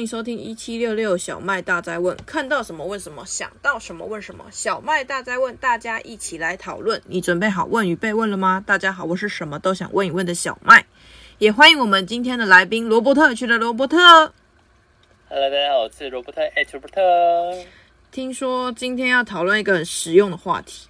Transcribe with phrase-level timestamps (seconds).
[0.00, 4.46] 迎收听一七六六小麦大灾问，看到什么问什么，想到什么问什么。
[4.50, 7.00] 小麦大灾问，大家一起来讨论。
[7.06, 8.64] 你准备好问与被问了吗？
[8.66, 10.86] 大家好，我是什么都想问一问的小麦，
[11.38, 13.98] 也欢迎我们今天的来宾罗伯特区的罗伯特。
[15.28, 17.02] Hello，大家好，我是罗伯特，哎，罗伯特。
[18.10, 20.88] 听说今天要讨论一个很实用的话题，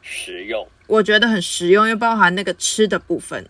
[0.00, 3.44] 实用，我觉得很实用，又包含那个吃的部分。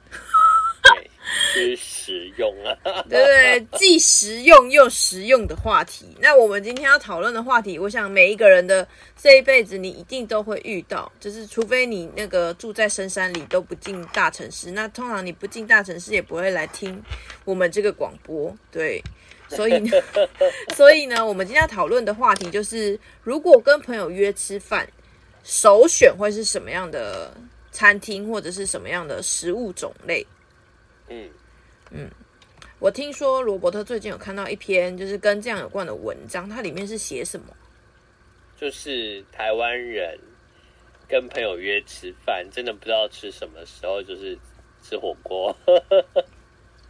[0.82, 1.10] 对，
[1.76, 1.76] 是
[2.08, 3.20] 实用啊，对
[3.60, 6.06] 对，既实用又实用的话题。
[6.20, 14.70] 那我们今天要讨论的话题，我想每一个人的这一辈子，你一定都会遇到，就是除非你那个住在深山里，都不进大城市。
[14.70, 17.02] 那通常你不进大城市，也不会来听
[17.44, 18.56] 我们这个广播。
[18.70, 19.02] 对，
[19.50, 19.90] 所以呢，
[20.74, 24.88] 所以呢，我们今天要讨论的话题就是，如果跟朋友约吃饭，
[25.44, 27.34] 首选会是什么样的
[27.70, 30.26] 餐厅，或者是什么样的食物种类？
[31.10, 31.28] 嗯
[31.90, 32.10] 嗯，
[32.78, 37.46] 我听说罗伯特最近有看到一篇就是跟这样有关的文章，它里面是写什么？
[38.56, 40.18] 就是台湾人
[41.06, 44.38] 跟朋友约吃饭，真的不知道吃什么时候，就是
[44.82, 45.56] 吃火锅。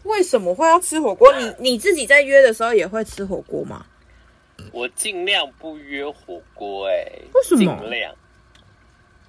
[0.05, 1.33] 为什么会要吃火锅？
[1.39, 3.87] 你你自己在约的时候也会吃火锅吗？
[4.73, 7.05] 我尽量不约火锅，哎，
[7.35, 7.79] 为什么？
[7.81, 8.15] 尽量，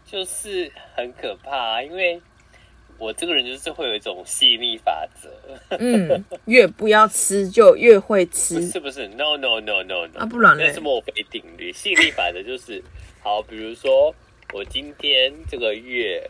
[0.06, 2.22] 就是很可怕，因为。
[3.00, 5.30] 我这个人就是会有一种吸引力法则，
[5.80, 10.66] 嗯，越不要吃就越会吃， 是不是？No no no no no，啊，不然呢？
[10.68, 11.72] 那是墨菲定律。
[11.72, 12.84] 吸引力法则就是，
[13.22, 14.14] 好，比如说
[14.54, 16.30] 我今天这个月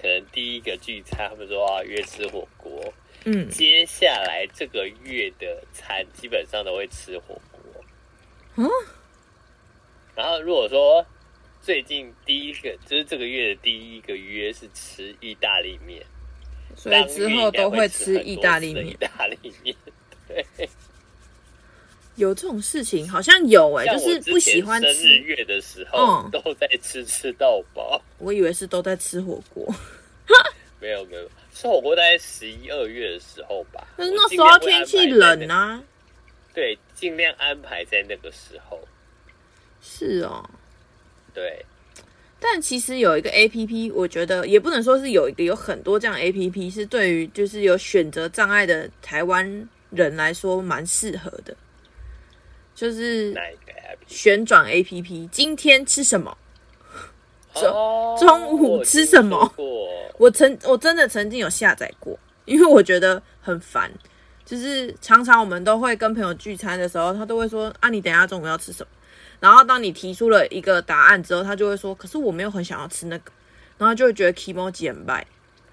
[0.00, 2.92] 可能第一个聚餐，他们说啊约吃火锅，
[3.26, 7.84] 嗯，接下来这个月的餐基本上都会吃火锅，
[8.56, 8.70] 嗯，
[10.14, 11.06] 然后如果说。
[11.62, 16.00] 最近第一个就是这个月的第一个约是吃意大利面，
[16.86, 18.86] 所以之后都会吃意大利面。
[18.86, 19.74] 意大利面，
[20.28, 20.68] 对，
[22.14, 28.00] 有这种事情好像有哎、欸，就是不喜欢吃生日月的时候都在吃吃到饱。
[28.18, 29.66] 我以为是都在吃火锅，
[30.80, 33.86] 没 有没有，吃火锅大概十一二月的时候吧。
[33.96, 35.82] 可是那时候天气冷啊，
[36.54, 38.80] 对，尽量安排在那个时候。
[39.82, 40.48] 是哦。
[41.34, 41.64] 对，
[42.52, 51.56] 但其实有一个 A P P，我觉得也不能说是有一个，有很多这样 A P P 是对于就是有选择障碍的台湾人来说蛮适合的，
[52.74, 53.34] 就是
[54.06, 56.36] 旋转 A P P，今天吃什么？
[57.54, 59.52] 中中午吃什么？
[60.18, 63.90] 我曾我真的曾经有下载过，因为我觉得很烦，
[64.44, 68.88] 就是常常我们都会跟朋友聚餐的时候，他都会说啊，你等一下中午要吃什么？
[69.40, 73.32] 然后当你提出了一个答案之后，他就会说：“可是我没有很想要吃那个。”
[73.78, 75.26] 然后就会觉得 kimochi 很败。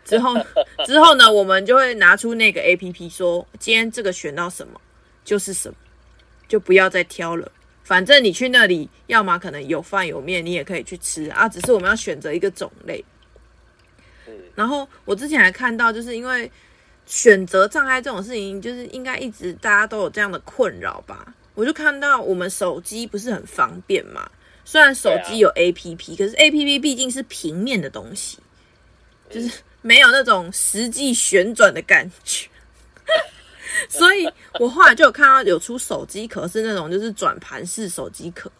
[0.03, 0.33] 之后
[0.85, 4.79] 之后呢，我们就会拿出那个 APP 说：“今天这个选到什么
[5.23, 5.75] 就是什么，
[6.47, 7.49] 就不要再挑了。
[7.83, 11.47] 反正你去那里，要么可能有饭有面，你也可以去吃啊。
[11.47, 13.03] 只是我们要选择一个种类。”
[14.55, 16.51] 然后我之前还看到，就是因为
[17.05, 21.33] 选择障碍这种事情，就是应该一直大家都有这样的困扰吧。
[21.55, 24.29] 我就看到我们手机不是很方便嘛，
[24.65, 28.39] 虽然手机有 APP，可是 APP 毕竟是平面的东西，
[29.29, 32.49] 就是没有那种实际旋转的感觉。
[33.89, 34.27] 所以
[34.59, 38.51] 我后来就有看到有出手机壳是那种就是转盘式手机壳，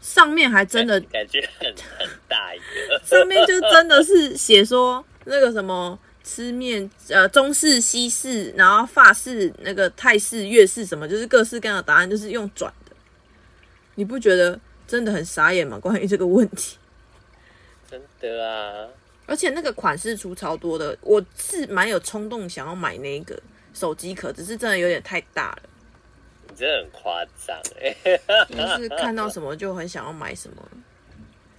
[0.00, 1.68] 上面还真的感觉很
[1.98, 2.58] 很大一
[2.88, 5.98] 个，上面就真的是写说那个什么。
[6.30, 12.94] 吃面，呃，中式、西式，然后法式、那个泰式、粤式，什么就是各式各样的答案，就是用转的。
[13.96, 15.76] 你不觉得真的很傻眼吗？
[15.80, 16.76] 关于这个问题，
[17.90, 18.86] 真的啊！
[19.26, 23.36] 而且那个款式出超多的，我是蛮有冲动想要买那个
[23.74, 25.62] 手机壳，只是真的有点太大了。
[26.48, 27.96] 你真的很夸张哎！
[28.48, 30.62] 就是看到什么就很想要买什么，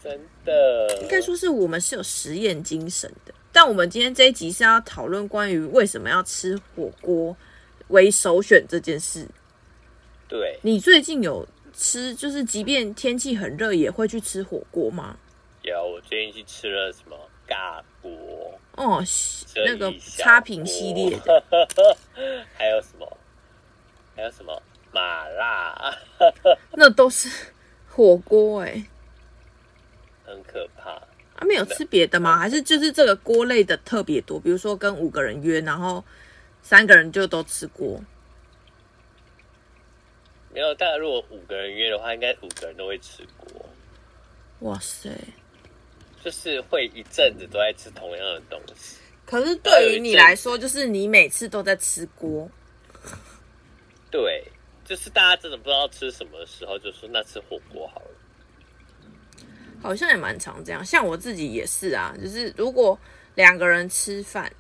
[0.02, 0.98] 真的。
[1.02, 3.34] 应该说是我们是有实验精神的。
[3.52, 7.36] 但我们今天这一集是要讨论关于为什么要吃火锅
[7.90, 9.28] 为首选这件事。
[10.28, 15.18] 对，你最近有吃，就是即便天气很热，也会去吃火锅吗？
[15.64, 17.18] 有，我最近去吃了什么
[17.48, 19.04] 尬锅哦，
[19.66, 21.44] 那个差评系列的，
[22.58, 23.18] 还有什么？
[24.16, 24.62] 还有什么
[24.94, 25.98] 麻辣？
[26.72, 27.30] 那都是
[27.90, 28.86] 火锅哎、欸，
[30.26, 31.02] 很可怕。
[31.42, 32.38] 他、啊、没有吃别的吗？
[32.38, 34.40] 还是就是这个锅类的特别多？
[34.40, 36.06] 比如说跟五个人约，然后
[36.62, 38.00] 三个人就都吃锅。
[40.54, 43.66] 没有，大家如果五个人约的话，应该五个人都会吃锅。
[44.60, 45.10] 哇塞，
[46.24, 48.98] 就是会一阵子都在吃同样的东西。
[49.26, 52.48] 可是对于你来说，就是你每次都在吃锅。
[54.12, 54.44] 对，
[54.86, 58.12] 就是大家真的不知道吃什么的时候，就说那吃火锅好了。
[59.82, 62.98] 好像也蛮常这样，像我自己也是啊，就是如果
[63.36, 64.52] 两个人吃饭，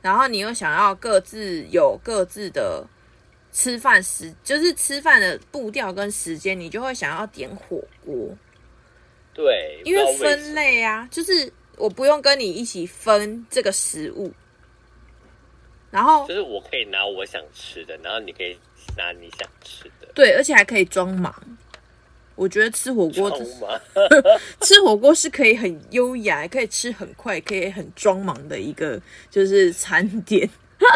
[0.00, 2.86] 然后你又想要各自有各自的
[3.52, 8.36] 吃饭时，就是吃饭的步调跟时间，你就会想要点火锅。
[9.34, 14.32] 对，因为分类啊，就是我不用跟你一起分这个食物，
[15.90, 18.58] 然后就是我可以拿我想吃的，然后你可以
[18.96, 21.32] 拿你想吃的，对，而且还可以装忙。
[22.38, 23.28] 我觉得吃火锅，
[24.62, 30.48] 吃火锅是可以很优雅，可以吃很快，可以很装忙的一个就是餐点。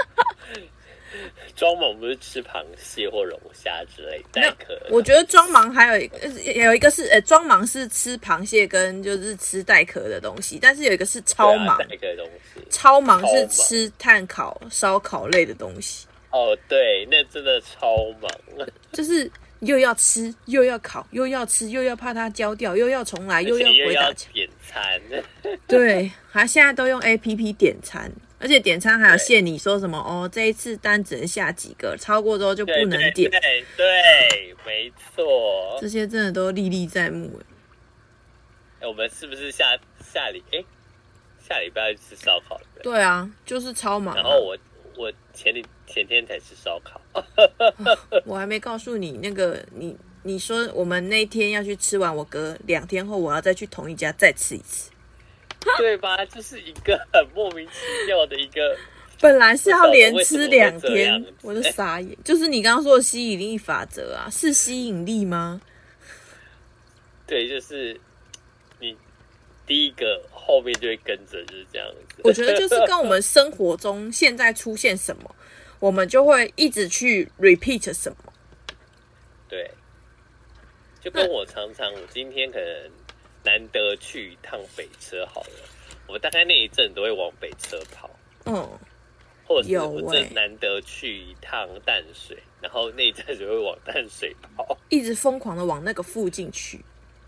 [1.57, 4.57] 装忙不是吃螃蟹或龙虾之类的。
[4.89, 12.65] 我觉得装忙还有一个有一个是呃，装忙是吃螃蟹跟就是吃带壳的东西，但是有一个是超忙，带壳的东西。
[12.71, 16.07] 超忙是吃炭烤、烧烤类的东西。
[16.31, 18.31] 哦，对，那真的超忙，
[18.93, 19.31] 就是。
[19.63, 24.33] 又要吃，又要烤，又要吃，又要怕它焦掉，又要重来，又要鬼打墙。
[24.33, 25.01] 点餐，
[25.69, 28.11] 对，还现在都用 APP 点餐，
[28.41, 33.31] 而且点餐还有限你说什么哦，这一次单只能下几个，超过之后就不能点。
[33.31, 37.41] 对对，对，没错，这些真的都历历在目
[38.81, 38.87] 哎。
[38.89, 39.79] 我们是不是下
[40.13, 40.59] 下礼哎
[41.49, 42.61] 下礼拜要去吃烧烤？
[42.83, 44.21] 对啊，就是超忙啊。
[44.21, 44.59] 然后我
[44.97, 45.65] 我前里。
[45.93, 47.01] 前天才吃烧烤，
[48.25, 54.91] 我还没告诉你那个你你说我们那天要去吃完，我隔两天后我要再去同一家再吃一次，
[55.77, 56.25] 对吧？
[56.27, 58.77] 就是一个很莫名其妙的一个，
[59.21, 62.17] 本来是要连吃两天，我就傻眼。
[62.25, 65.61] 就是你刚刚说的吸引力法则啊，是吸引力吗？
[67.27, 67.99] 对，就是
[68.81, 68.97] 你
[69.67, 72.23] 第一个后面就会跟着，就是这样子。
[72.25, 75.35] 我觉得就是跟我们生活中现在出现什么。
[75.83, 78.33] 我们就会一直去 repeat 什么，
[79.49, 79.69] 对，
[81.01, 82.91] 就跟我常常，我今天可能
[83.43, 85.69] 难得去一趟北车好了，
[86.07, 88.09] 我大概那一阵都会往北车跑，
[88.45, 88.79] 嗯，
[89.45, 96.81] 或者是我这难得去一趟淡水，然后那一阵就会往淡水跑，一直疯狂的往那个附近去，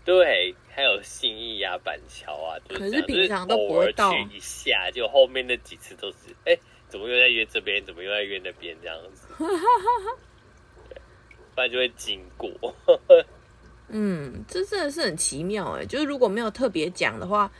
[0.05, 6.57] 对，还有信义啊、板桥啊，可是平常都不会到，去一下，就后面那几次都是，哎。
[6.95, 7.85] 怎么又在约这边？
[7.85, 8.73] 怎么又在约那边？
[8.81, 9.27] 这样子，
[10.87, 10.95] 对，
[11.53, 12.49] 不然就会经过。
[13.89, 15.85] 嗯，这真的是很奇妙哎。
[15.85, 17.51] 就是如果没有特别讲的话，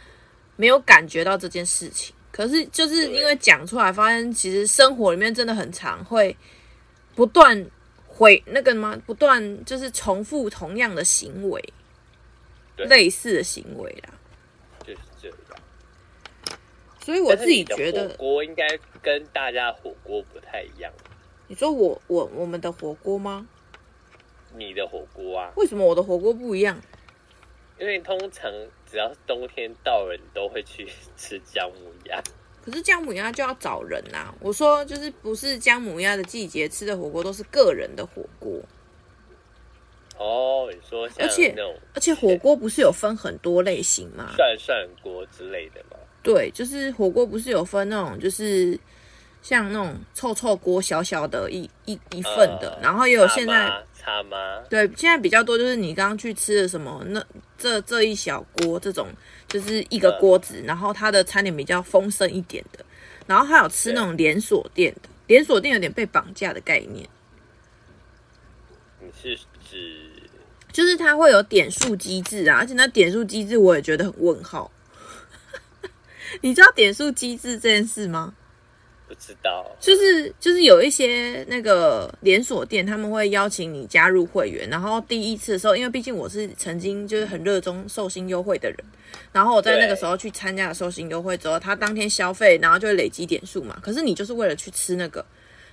[0.56, 2.16] 没有感觉到这件事情。
[2.32, 6.34] 可是就是因为讲出来，发现其实生活里面真的很常会
[7.14, 7.70] 不断
[8.08, 8.98] 回那个吗？
[9.06, 11.62] 不断就是重复同样的行为，
[12.78, 14.14] 类似的行为啦。
[17.06, 18.68] 所以我自己觉得火锅应该
[19.00, 20.92] 跟大家火锅不太一样。
[21.48, 23.46] 你说我我我们的火锅吗？
[24.58, 25.54] 你的火锅啊？
[25.56, 26.82] 为什么我的火锅不一样？
[27.78, 28.52] 因为通常
[28.90, 32.20] 只要是冬天到了，你都会去 吃姜母鸭。
[32.64, 34.34] 可是姜母鸭就要找人啊！
[34.40, 38.60] 我说就是不是姜母鸭的季节吃的火锅都是个人的火锅。
[40.18, 41.56] 哦，你说像那种，而且
[41.94, 44.34] 而且火锅不是有分很多类型吗？
[44.36, 45.95] 涮涮锅之类的吗？
[46.26, 48.78] 对，就是火锅不是有分那种，就是
[49.44, 54.64] 像那种臭臭锅，小小的一一一份的，呃、然后也有现在差吗？
[54.68, 57.24] 对，现在比较多就是你刚刚去吃的什么，那
[57.60, 59.08] 这这一小锅这种，
[59.48, 62.84] 就是一个锅子，呃、然后它的餐点比较丰盛一点的，
[63.28, 67.08] 然后还有吃那种连锁店的，连锁店有点被绑架的概念。
[69.00, 69.38] 你是
[69.70, 70.10] 指
[70.72, 74.72] 就是它会有点数机制啊，而且那点数机制我也觉得很问号。
[76.42, 78.34] 你知道点数机制这件事吗？
[79.08, 88.78] 不知道，就是就是有一些那个连锁店，他们会邀请你加入会员，然后第一次的时候，因为毕竟我是曾经就是很热衷寿星优惠的人，
[89.32, 93.78] 然后我在那个时候去参加了寿星优惠之后，他当天消费，然后就会累积点数嘛。
[93.80, 95.24] 可是你就是为了去吃那个，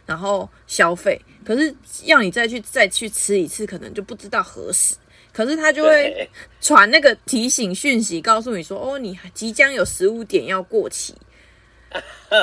[0.04, 4.94] 然后消费，可是要你再去再去吃一次，可能就不知道何时。
[5.32, 6.28] 可是他就会
[6.60, 11.14] 传那个提醒讯息，告诉你说：“哦，你即将有十五点要过期。”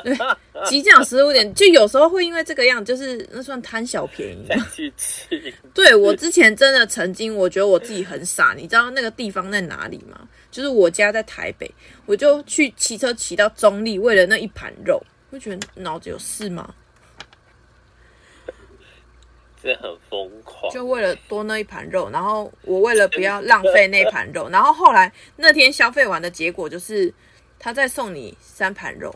[0.04, 0.16] 对，
[0.70, 4.64] 即将有十五点，就有时候会因为这个样，就是那算贪小便宜吗？
[5.74, 8.54] 对，我之前真的曾经，我觉得我自己很傻。
[8.56, 10.28] 你知道那个地方在哪里吗？
[10.52, 11.72] 就是我家在台北，
[12.06, 16.72] 我就去骑车骑到中立，为了那一盘肉，会觉得脑子有事吗？
[19.62, 27.14] 真的很疯狂，就为了多那一盘肉，然后我为了不要浪费那盘肉， 然后后来那天消费完的结果就是
[27.58, 29.14] 他再送你三盘肉，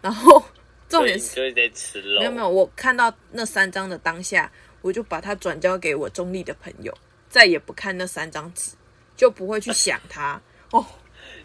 [0.00, 0.42] 然后
[0.88, 2.20] 重点是就是在吃肉。
[2.20, 4.50] 没有没有，我看到那三张的当下，
[4.80, 6.96] 我就把它转交给我中立的朋友，
[7.28, 8.72] 再也不看那三张纸，
[9.16, 10.40] 就不会去想它
[10.72, 10.84] 哦。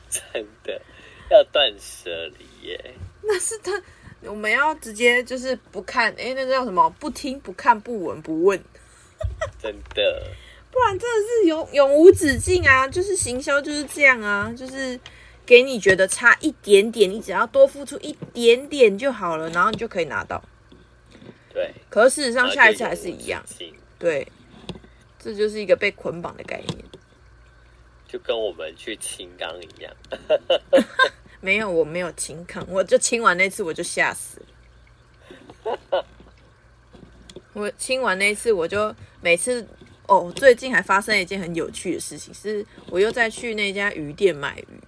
[0.10, 0.82] 真的
[1.30, 2.94] 要断舍离耶？
[3.22, 3.72] 那是他，
[4.24, 6.90] 我们要直接就是不看，哎，那个叫什么？
[7.00, 8.62] 不听不看不闻不问。
[9.62, 10.24] 真的，
[10.72, 12.88] 不然真的是永永无止境啊！
[12.88, 15.00] 就是行销就是这样啊，就是。
[15.44, 20.42] 给你觉得差一点点，你只要多付出一点点就好了，然后你就可以拿到。
[21.52, 23.44] 对，可是事实上下一次还是一样。
[24.00, 24.26] 对，
[25.20, 26.86] 这就是一个被捆绑的概念，
[28.08, 29.94] 就跟我们去清冈一样。
[31.42, 36.06] 没有，我没有清看，我就清完那次我就吓死了。
[37.54, 39.68] 我清完那次我就每次
[40.08, 44.82] 哦，最近还发生一件很有趣的事情，是我又再去那家鱼店买鱼。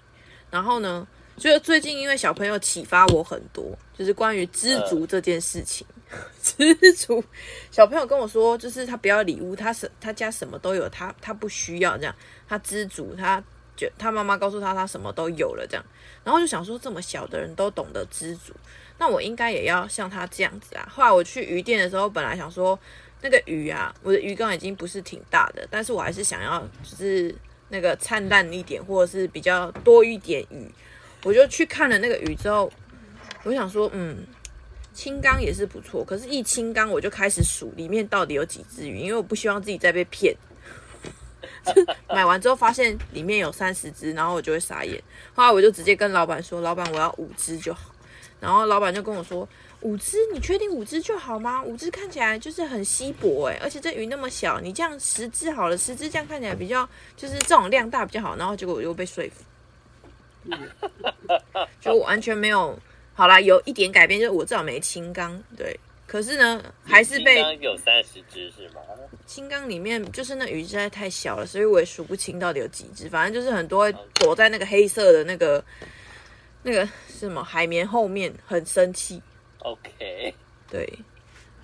[0.50, 1.06] 然后呢，
[1.38, 5.86] 就是最近因为小朋友启发我很多，就是关于知足这件事情。
[6.12, 7.24] 呃、 知足，
[7.72, 12.16] 小朋友跟我说，就是他不要礼物，他什他家什么都有，他他不需要这样，
[12.48, 13.44] 他知足，他
[13.76, 15.86] 就他妈妈告诉他他什么都有了这样。
[16.24, 18.54] 然后就想说，这么小的人都懂得知足，
[18.98, 20.88] 那我应该也要像他这样子啊。
[20.90, 22.78] 后来我去鱼店的时候，本来想说
[23.22, 27.36] 那个鱼啊，我的鱼缸已经不是挺大的，但是我还是想要就是。
[27.70, 30.70] 那个灿烂一点，或者是比较多一点鱼，
[31.24, 32.72] 我就去看了那个鱼之后，
[33.44, 34.18] 我想说，嗯，
[34.94, 36.06] 清缸也是不错。
[36.06, 40.36] 可是，一清缸我就开始数里面到底有几只鱼，因为我不希望自己再被骗。
[42.10, 45.02] 买完之后发现里面有三十只，然后我就会傻眼。
[45.34, 47.92] 后来我就直接跟老板说：“老板，我要五只就好。”
[48.40, 49.48] 然后老板就跟我说。
[49.82, 51.62] 五只，你确定五只就好吗？
[51.62, 58.34] 五只看起来就是很稀薄诶，而且这鱼那么小，你这样十只好了，十只这样看起来比较就是这种量大比较好。
[58.38, 60.52] 然后结果我又被说服，
[61.82, 62.80] 就完全没有。
[63.14, 65.78] 好啦，有一点改变，就是我至少没清缸，对。
[66.06, 68.82] 可是呢，还是被有三十只是吗？
[69.26, 73.10] 青缸里面就是那鱼实在太小了，所以我也数不清到底有几只。
[73.10, 75.64] 反正就是很多躲在那个黑色的那个
[76.62, 79.22] 那个是什么海绵后面，很生气。
[79.60, 80.36] OK，
[80.70, 80.88] 对，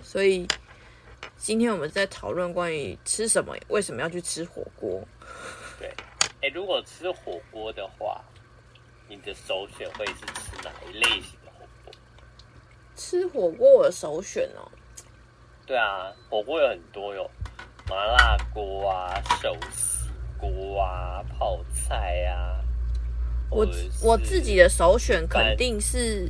[0.02, 0.48] 所以
[1.38, 5.06] 今天我们在讨论关于吃什么，为什么要去吃火锅？
[5.78, 5.94] 对，
[6.42, 8.24] 哎，如果吃火锅的话，
[9.08, 11.38] 你的首选会是吃哪一类型？
[13.00, 14.70] 吃火锅我的首选哦。
[15.66, 17.32] 对啊，火锅有很多哟，
[17.88, 22.60] 麻辣锅啊、寿喜锅啊、泡菜啊。
[23.50, 23.66] 我
[24.04, 26.30] 我自己的首选肯定是。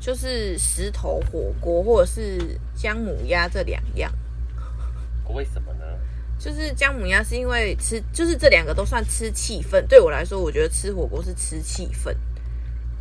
[0.00, 4.12] 就是石头火锅或者是姜母鸭这两样，
[5.32, 5.84] 为什么呢？
[6.38, 9.80] 就是姜母鸭是因为吃，就是这两个都算吃气氛。
[9.86, 12.14] 对我来说，我觉得吃火锅是吃气氛，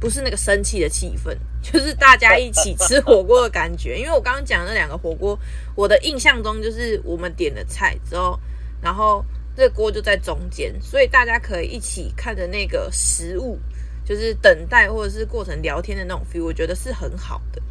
[0.04, 1.34] 不是那个生气的气氛，
[1.64, 3.98] 就是大家一起吃火锅的感觉。
[3.98, 5.40] 因为我刚刚讲那两个火锅，
[5.76, 8.38] 我的印象中就是我们点了菜之后，
[8.82, 9.24] 然后
[9.56, 13.58] 这锅就在中间，所以大家可以一起看着那个食物。
[14.06, 17.62] 就是等待或者是过程聊天的那种 feel，我觉得是很好的。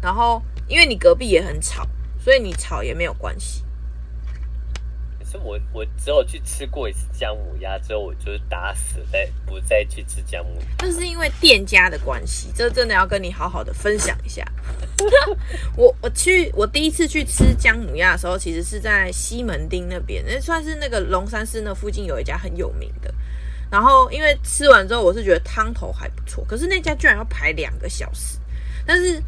[0.00, 1.84] 然后，因为你隔壁也很吵，
[2.16, 3.64] 所以你吵也没有关系。
[5.30, 10.66] 是我我只有去吃过一次姜母鸭之后，我就是打死再不再去吃姜母鸭。
[10.78, 14.44] 那是因为店家的关系，这真的要跟你好好的分享一下。
[15.76, 23.12] 我我去我第一次去吃姜母鸭的时候，其实是在西门町那边，那算是那个龙山寺那附近有一家很有名的。
[23.70, 28.38] 然后，因为吃完之后，我是觉得汤头还不错，可是那家居然要排两个小时。
[28.88, 29.22] 但是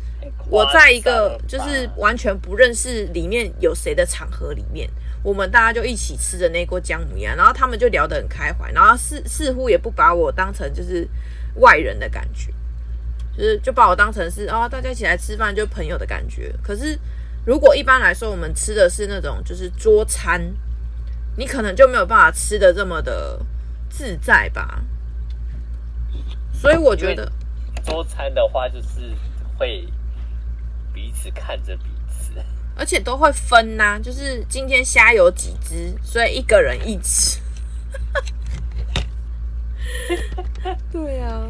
[0.48, 4.90] 我在一个就是完全不认识里面有谁的场合里面，
[5.22, 11.06] 我们大家就一起吃着那锅姜母鸭，然后他们就聊得很开怀，然后似似乎也不把我当成就是
[11.56, 12.50] 外人的感觉，
[13.36, 16.50] 就是就把我当成是哦，大家一起来吃饭就朋友的感觉。
[16.62, 16.98] 可是
[17.44, 20.40] 如果一般来说我们吃的是那种就是桌餐，
[21.36, 23.38] 你可能就没有办法吃的这么的。
[23.92, 24.84] 自在吧，
[26.52, 27.30] 所以我觉得
[27.84, 29.12] 桌餐的话就是
[29.60, 29.86] 会
[30.94, 32.32] 彼此看着彼此，
[32.74, 37.38] 而且都会分呐、啊，就是今天虾有几只，所以一个人一只。
[40.90, 41.46] 对啊，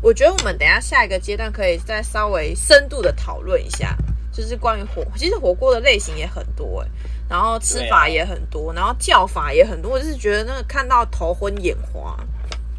[0.00, 3.94] 我觉得我们等一下下一个阶段可以再稍微深度的讨论一下，
[4.32, 6.92] 就是关于火，其实火锅的类型也很多哎、欸。
[7.28, 12.18] 然后吃法也很多，啊、然后叫法也很多，我就是觉得那个看到头昏眼花，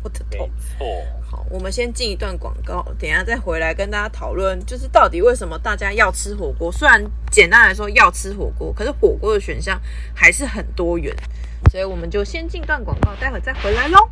[0.01, 0.50] 我的头。
[1.50, 6.72] 我们先进一段广告，等一下再回来跟大家讨论，就是到底为什么大家要吃火锅？
[6.72, 9.80] 虽然简单来说要吃火锅，可是火锅的选项
[10.16, 11.16] 还是很多元，
[11.72, 14.10] 所以我们就先进段广告，待会再回来喽，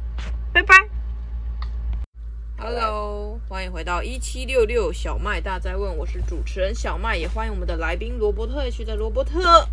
[0.54, 0.76] 拜拜。
[2.58, 3.40] Hello。
[3.50, 9.68] 欢迎回到一七六六小麦大在问，我是主持人小麦，也欢迎我们的来宾罗伯特 H 的罗伯特。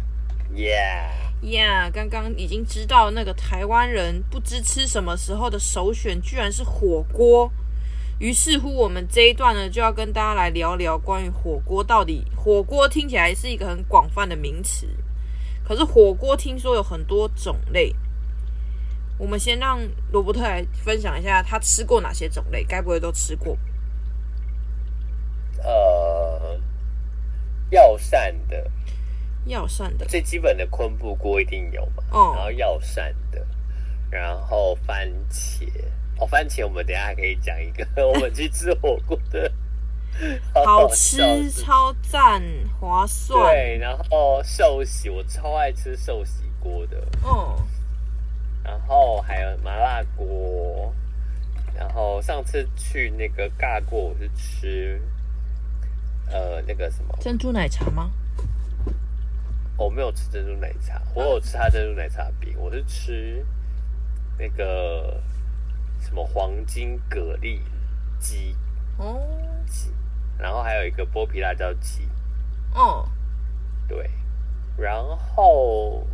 [0.52, 1.10] Yeah，
[1.42, 7.50] 呀，刚刚已经知道那个台湾人不知吃什么时候的首选居然是火锅，
[8.18, 12.24] 于是乎我们这一段呢就要跟大家来聊聊关于火锅到底。
[12.36, 14.88] 火锅听起来是一个很广泛的名词，
[15.64, 17.94] 可是火锅听说有很多种类。
[19.16, 19.80] 我们先让
[20.12, 23.56] 罗伯特来分享一下他吃过哪些种类，该不会都吃过？
[25.62, 26.60] 呃，
[27.70, 28.70] 药膳的，
[29.48, 32.02] 药膳的最基本的昆布锅一定有嘛。
[32.10, 32.32] 哦。
[32.36, 33.44] 然后药膳的，
[34.10, 35.68] 然后番茄。
[36.20, 39.52] 哦，番茄我们等一下还可以讲一个， 我们去吃火锅的，
[40.52, 42.42] 好，好吃，超赞，
[42.80, 43.54] 划算。
[43.54, 47.06] 对，然后寿喜，我超爱吃寿喜锅的。
[47.22, 47.56] 哦。
[48.64, 50.92] 然后还有麻辣锅，
[51.72, 55.00] 然后上次去那个尬锅，我是吃，
[56.26, 58.10] 呃，那个什么珍珠奶茶吗？
[59.78, 63.46] 我没有吃珍珠奶茶，我有吃他珍珠奶茶饼，我是吃
[64.36, 65.18] 那个
[66.00, 67.60] 什么黄金蛤蜊
[68.18, 68.54] 鸡
[68.98, 69.18] 哦，
[69.66, 69.90] 鸡，
[70.36, 72.06] 然后还有一个剥皮辣椒鸡，
[72.74, 73.08] 哦，
[73.88, 74.10] 对，
[74.76, 76.06] 然后。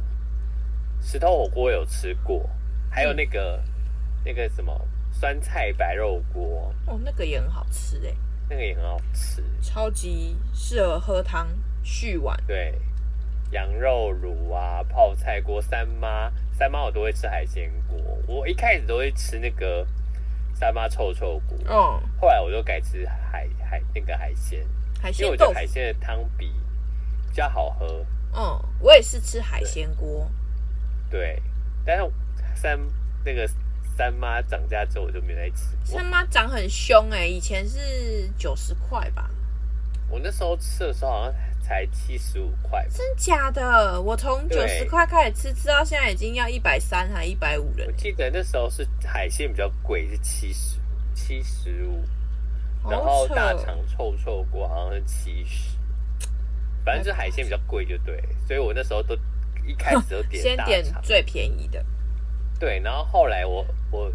[1.06, 2.48] 石头火锅有吃过，
[2.88, 3.70] 还有那个、嗯、
[4.24, 4.74] 那个什么
[5.12, 8.14] 酸菜白肉锅哦，那个也很好吃哎，
[8.48, 11.46] 那个也很好吃，超级适合喝汤
[11.82, 12.34] 续碗。
[12.46, 12.80] 对，
[13.50, 19.86] 羊肉乳啊，泡菜锅，三妈三妈我都会吃海鲜锅，我一开始都会吃那个
[20.54, 24.66] 三妈臭臭锅，嗯，后来我就改吃海海那个海鲜，
[25.00, 26.52] 海鲜，因为我觉得海鲜的汤比
[27.28, 28.04] 比较好喝。
[28.32, 30.28] 嗯，我也是吃海鲜锅。
[31.08, 31.40] 对，
[31.84, 32.10] 但是
[32.54, 32.78] 三
[33.24, 33.48] 那个
[33.96, 35.98] 三妈涨价之后，我就没再吃过。
[35.98, 39.30] 三妈涨很凶哎、欸，以前是九十块吧？
[40.08, 42.86] 我那时候吃的时候好像才七十五块。
[42.88, 44.00] 真假的？
[44.00, 47.86] 我从九十块开始吃，吃到现在已经要一百三还一百五了。
[47.86, 50.78] 我记得那时候是海鲜比较贵，是七十
[51.14, 52.02] 七十五，
[52.88, 55.76] 然后大肠臭臭锅好像是七十，
[56.84, 59.16] 反正就是海鲜比较贵就对，所以我那时候都。
[59.66, 61.82] 一开始都点先点最便宜的，
[62.60, 64.12] 对，然后后来我我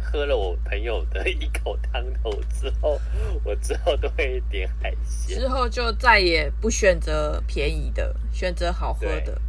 [0.00, 3.00] 喝了我朋友的一口汤头之后，
[3.44, 9.40] 我之后都会点海鲜，之后就再也不选择便宜的，选择好喝的。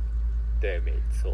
[0.59, 1.33] 对，对，没错。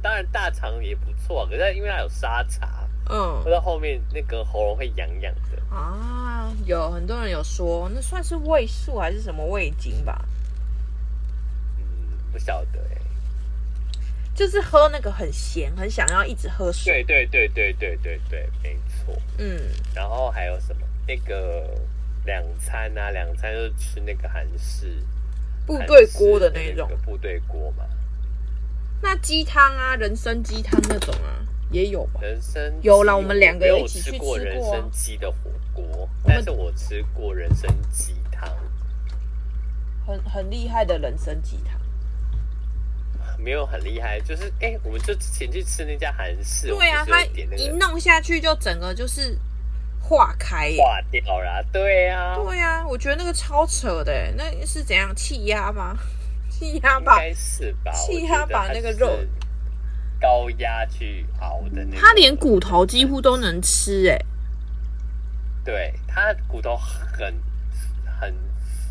[0.00, 6.52] 当然大肠也不错，可是因为它有沙茶，嗯，喝到后面那个喉咙会痒痒的啊。
[6.66, 10.24] 有很多人有说，那算是味素还是什么味精吧？
[11.78, 11.84] 嗯，
[12.32, 12.98] 不晓得哎。
[14.34, 17.02] 就是喝那个很咸，很想要一直喝水。
[17.04, 19.14] 对对对对对对对，没错。
[19.38, 19.60] 嗯，
[19.94, 20.82] 然后还有什么？
[21.06, 21.68] 那个
[22.24, 25.02] 两餐啊，两餐就是吃那个韩式
[25.66, 27.84] 部队锅的那种部队锅嘛。
[29.02, 32.20] 那鸡汤啊，人参鸡汤那种啊，也有吧？
[32.22, 38.48] 人参有啦，我们两个有一起吃过人参鸡的火锅，但是我吃过人参鸡汤，
[40.06, 41.81] 很很厉害的人参鸡汤。
[43.42, 47.22] 没有很厉害，就是哎、欸，我们就之前去吃那家韩式，对啊，它
[47.56, 49.36] 一弄下去就整个就是
[50.00, 55.96] 化开，化掉了，对啊，对啊，我觉得那个超扯的，那是怎样气压吗？
[56.48, 57.92] 气压吧，应该是吧？
[57.92, 59.18] 气压把那个肉
[60.20, 64.18] 高压去熬的那，它连骨头几乎都能吃，哎，
[65.64, 67.34] 对，它骨头很
[68.20, 68.32] 很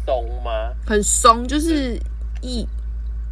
[0.06, 0.74] 松吗？
[0.86, 1.98] 很松，就是
[2.42, 2.68] 一。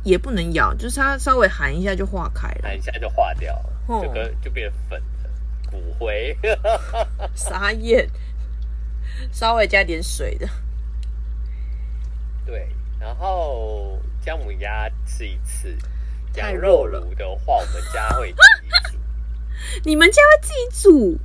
[0.04, 5.30] 也不能咬，就是它稍微含一下就化开了，含一下就化掉了，哦、就跟就变粉了，
[5.70, 6.36] 骨灰，
[7.36, 8.10] 傻眼，
[9.32, 10.48] 稍微加点水的，
[12.46, 12.68] 对，
[13.00, 15.76] 然后姜母鸭吃一次，
[16.36, 18.98] 羊肉炉的话，我们家会自己煮，
[19.84, 21.20] 你们家会自己煮？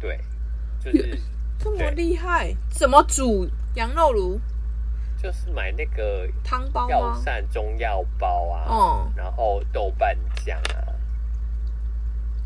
[0.00, 0.20] 对，
[0.84, 1.18] 就是
[1.58, 4.40] 这么厉害，怎么煮羊肉炉？
[5.20, 10.94] 就是买那个汤包药膳中药包啊，哦，然后豆瓣酱啊，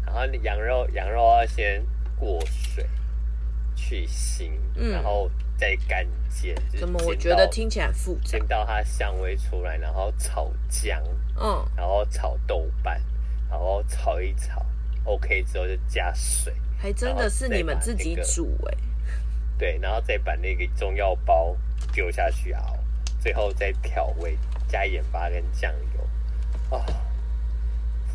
[0.07, 1.85] 然后羊肉羊肉要先
[2.19, 2.89] 过水
[3.75, 6.55] 去腥，嗯，然后再干煎。
[6.75, 8.39] 怎么我觉得听起来很复杂？
[8.39, 11.03] 煎到它香味出来，然后炒姜，
[11.39, 12.99] 嗯，然后炒豆瓣，
[13.51, 14.65] 然后炒一炒
[15.05, 18.79] ，OK 之后就加水，还真的是你们自己煮哎、欸，
[19.59, 21.55] 对，然后再把那个中药包。
[21.93, 22.77] 丢下去熬，
[23.21, 26.09] 最后再调味，加盐巴跟酱油，
[26.71, 26.85] 哦，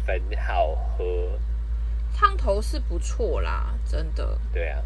[0.06, 1.40] 很好喝。
[2.16, 4.40] 汤头是不错啦，真的。
[4.52, 4.82] 对啊。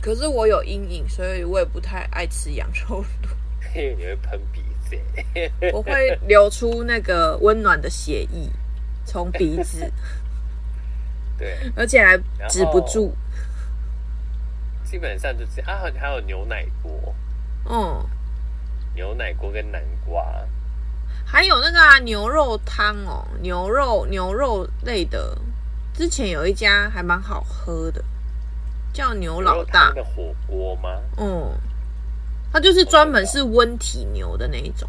[0.00, 3.28] 可是我有阴影，所以我也不太爱吃羊肉炉。
[3.74, 4.98] 因为你会喷鼻子，
[5.72, 8.50] 我会流出那个温暖的血液，
[9.04, 9.92] 从鼻子。
[11.36, 12.16] 对，而且还
[12.48, 13.14] 止不住。
[14.84, 17.14] 基本上就是啊，还有牛奶锅。
[17.68, 18.04] 嗯，
[18.94, 20.24] 牛奶锅跟南瓜。
[21.24, 25.36] 还有那个啊，牛肉汤哦，牛肉牛肉类的，
[25.92, 28.02] 之前有一家还蛮好喝的。
[28.92, 30.88] 叫牛老大的火锅吗？
[31.18, 31.52] 嗯，
[32.52, 34.88] 它就是专门是温体牛的那一种。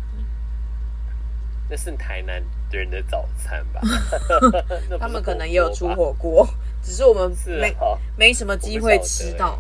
[1.69, 3.81] 那是台南人的早餐吧？
[4.97, 6.47] 他们可能也有出火锅，
[6.81, 9.59] 只是我们没、哦、没什么机会吃到。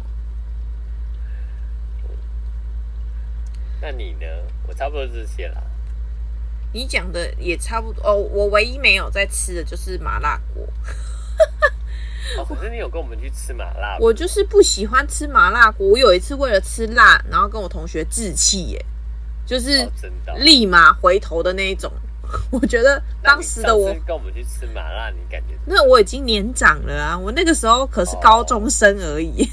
[3.81, 4.25] 那你呢？
[4.67, 5.61] 我差不多这些啦。
[6.73, 8.15] 你讲的也差不多哦。
[8.15, 10.63] 我唯一没有在吃的就是麻辣锅。
[12.37, 13.97] 哦，可是你有跟我们去吃麻辣？
[13.99, 15.87] 我就是不喜欢吃麻辣锅。
[15.87, 18.85] 我有一次为了吃辣，然后跟我同学置气，耶，
[19.45, 19.89] 就是
[20.37, 21.91] 立马回头的那一种。
[22.51, 25.55] 我觉得当时的我跟我们去吃麻辣，你感觉？
[25.65, 29.39] 那我已经年长了啊，我那个时候可是高中生而已。
[29.39, 29.49] Oh,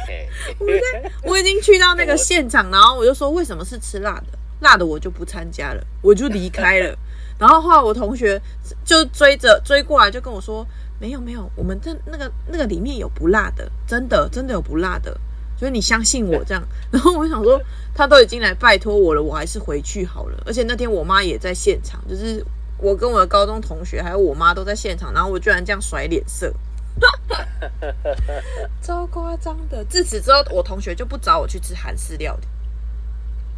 [0.00, 0.28] OK，
[0.58, 4.38] 我在我已经去到那个 现场，然后我就说为什么是吃辣的？
[4.60, 6.96] 辣的我就不参加了，我就离开了。
[7.38, 8.40] 然后后来我同学
[8.84, 10.66] 就追着追过来，就跟我说。
[11.00, 15.16] 没有没有，我们这那个那个里面有不辣的，真的真的有不辣的，
[15.56, 16.60] 所以你相信我这样。
[16.90, 17.56] 然后我想说，
[17.94, 20.42] 他都已经来拜托我了，我还是回去好了。
[20.44, 22.44] 而且那天我妈也在现场，就是
[22.78, 26.52] 我跟我的高中同学还有我妈都在现场，然后我居然这样甩脸色，
[28.80, 29.84] 超夸张的。
[29.84, 32.46] 自此之后，我同学就不找我去吃韩式料理。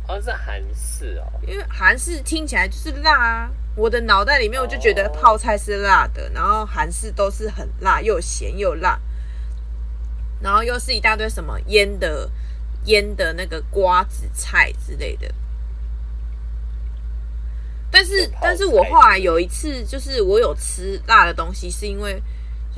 [0.09, 3.50] 哦，是韩式哦，因为韩式听起来就是辣啊。
[3.76, 8.98] 我的脑袋里面，我就觉得泡菜是辣的，然后韩式都是很辣，又咸又辣，
[10.40, 12.29] 然后又是一大堆什么腌的
[12.87, 15.33] 腌的那个瓜子菜之类的。
[17.92, 22.20] 但是，但是我后来有一次，就是我有吃辣的东西，是因为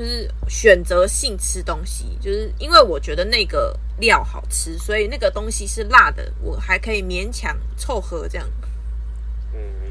[0.02, 8.48] 就是选择性吃东西，就是因为我觉得那个料好吃，所以那个东西是辣的，我还可以勉强凑合这样。
[9.54, 9.88] 嗯嗯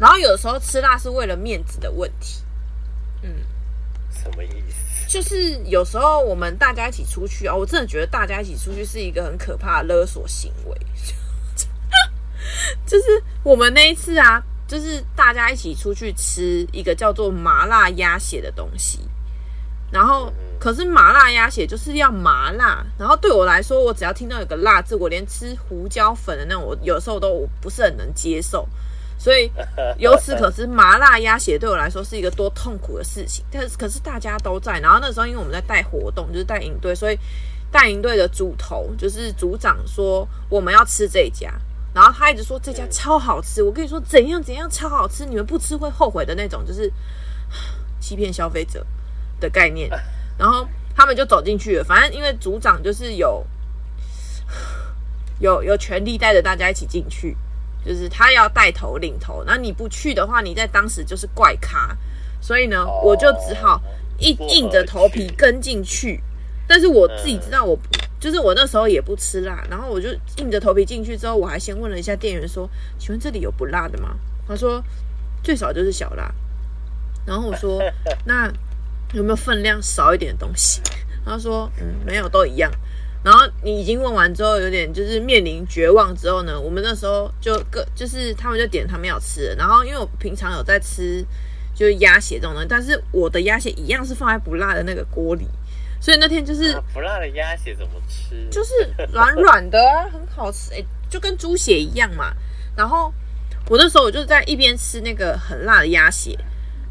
[0.00, 2.42] 然后有的时候吃辣是为了面子的问题，
[3.22, 3.30] 嗯，
[4.10, 5.06] 什么意思？
[5.06, 10.76] 就是有时候我们大家一起出去啊，我真的觉得大家一起出去是一个很可怕的勒索行为。
[12.84, 19.00] 就是我们那一次啊，就是大家一起出去吃一个叫做麻辣鸭血的东西，
[19.90, 28.68] 然后可是麻辣鸭血就是要麻辣，然后对我来说，我只要听到有个辣字，我连吃胡椒粉的那种，我有时候都我不是很能接受。
[29.18, 29.50] 所以
[29.98, 33.44] 由此可知，麻辣鸭血对我来说是一个多痛苦的事情。
[33.50, 37.18] 但是可是大家都在，然后那时候因为我们在带活动，就是带营队，所以
[37.70, 41.52] 带营队的组头就是组长说我们要吃这一家，
[41.92, 43.62] 然后他一直说这家超好吃。
[43.62, 46.90] 我跟你说怎样怎样超好吃，你们不吃会后悔的那种，就是
[48.00, 48.86] 欺骗消费者
[49.40, 49.90] 的概念。
[50.38, 53.44] 然后他们就走进去了，反正因为组长就是有
[55.40, 57.36] 有有权利带着大家一起进去。
[57.82, 61.96] 就是他要带头领头，那你不去的话，你在当时就是怪咖，
[62.38, 63.80] 所以呢，我就只好
[64.18, 66.20] 硬硬着头皮跟进去。
[66.68, 67.78] 但是我自己知道我，我
[68.20, 72.68] 就是我那时候也不吃辣，然后我就硬着头皮进去之后，我还先问了一下店员说
[73.00, 74.14] ：“请问这里有不辣的吗？”
[74.46, 74.84] 他说
[75.42, 76.30] ：“最少就是小辣。”
[77.24, 77.80] 然后我说
[78.26, 78.52] ：“那
[79.12, 80.80] 有没有分量少一点的东西？”
[81.24, 82.70] 他说：“嗯，没有，都一样。”
[83.22, 91.22] 然后你已经问完之后，有点就是面临绝望之后呢，我们那时候就各就是他们就点他们要吃的，然后因为我平常有在吃
[91.74, 95.46] 就是鸭血这种东西，但是我的鸭血一样是放在不辣的那个锅里，
[96.00, 98.48] 所以那天就是、啊、不辣的鸭血怎么吃？
[98.50, 98.72] 就是
[99.12, 102.32] 软软的啊，很好吃，哎，就跟猪血一样嘛。
[102.74, 103.12] 然后
[103.68, 106.34] 我那时候我就在一边吃那个很辣的鸭血，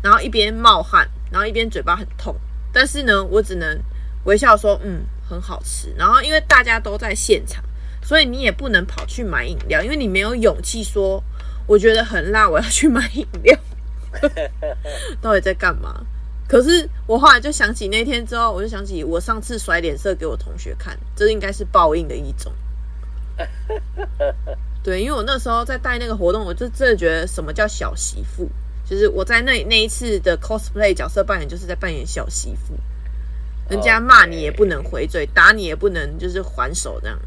[0.03, 2.35] 然后一边冒汗，然后一边嘴巴很痛，
[2.73, 3.79] 但是呢，我只能
[4.25, 5.01] 微笑说嗯。
[5.29, 7.63] 很好吃，然后因为大家都在现场，
[8.01, 11.23] 所以你也不能跑去买饮料，因为你没有勇气说
[11.67, 13.55] 我觉得很辣，我要去买饮料。
[15.21, 16.03] 到底在干嘛？
[16.47, 22.51] 可是我后来就想起那天之后，我就想起我上次甩脸色给我同学看，这应该是报应的一种。
[24.81, 28.49] 对，因为我那时候在带那个活动，我就真的觉得什么叫小媳妇，
[28.89, 32.73] 就是我在那那一次的 cosplay 角色扮演，就是在扮演小媳妇。
[33.69, 37.19] 人家骂你也不能回嘴.打你也不能就是还手这样，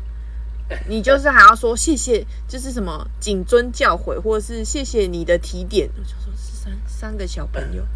[0.89, 5.89] 你就是还要说谢谢，就是什么谨遵教诲，或者是谢谢你的提点。
[5.97, 7.87] 我就说是三三个小朋友，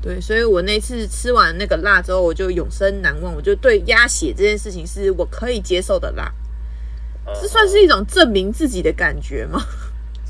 [0.00, 3.34] 对，所以我那次吃完那个辣之后，我就永生难忘。
[3.34, 6.32] 我就对鸭血这件事情是我可以接受的辣，
[7.38, 9.62] 这算是一种证明自己的感觉吗？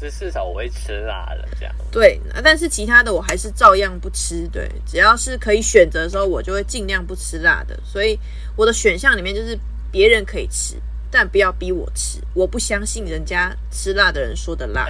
[0.02, 1.74] 是至少我会吃辣的这样。
[1.90, 4.48] 对，但是其他的我还是照样不吃。
[4.48, 7.78] 对，只要是可以选择的时候，我就会尽量不吃辣的。
[7.84, 8.18] 所以
[8.56, 9.58] 我的选项里面就是
[9.90, 10.76] 别人可以吃，
[11.10, 12.20] 但不要逼我吃。
[12.34, 14.88] 我不相信人家吃辣的人说的辣。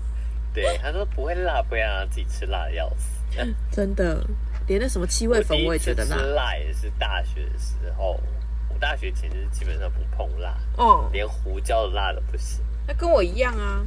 [0.54, 3.46] 对，他说不会辣，不要让他自己吃辣的要死。
[3.72, 4.22] 真的，
[4.66, 6.16] 连那什么七味粉我也觉得辣。
[6.16, 8.20] 吃辣也是大学的时候，
[8.68, 12.62] 我大学其实基本上不碰辣，哦，连胡椒的辣都不行。
[12.86, 13.82] 那跟我一样啊。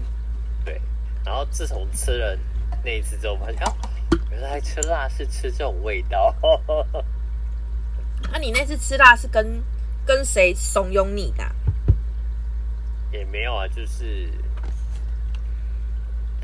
[0.65, 0.81] 对，
[1.23, 2.37] 然后自从吃了
[2.83, 3.73] 那一次之后，发现哦，
[4.31, 6.35] 原来吃辣是吃这种味道。
[8.23, 9.63] 那、 啊、你那次吃辣是跟
[10.05, 11.43] 跟谁怂恿你的？
[13.11, 14.29] 也没有啊，就是。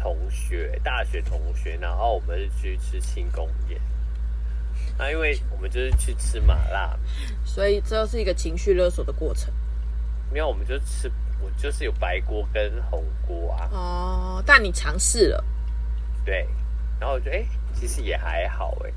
[0.03, 3.79] 同学，大学同学，然后我们是去吃庆功宴。
[4.97, 6.97] 那、啊、因为我们就是去吃麻辣，
[7.45, 9.53] 所以这是一个情绪勒索的过程。
[10.31, 11.07] 没有，我们就吃，
[11.41, 13.69] 我就是有白锅跟红锅啊。
[13.71, 15.43] 哦，但你尝试了。
[16.23, 16.47] 对，
[16.99, 18.91] 然后我觉得，哎，其实也还好，哎，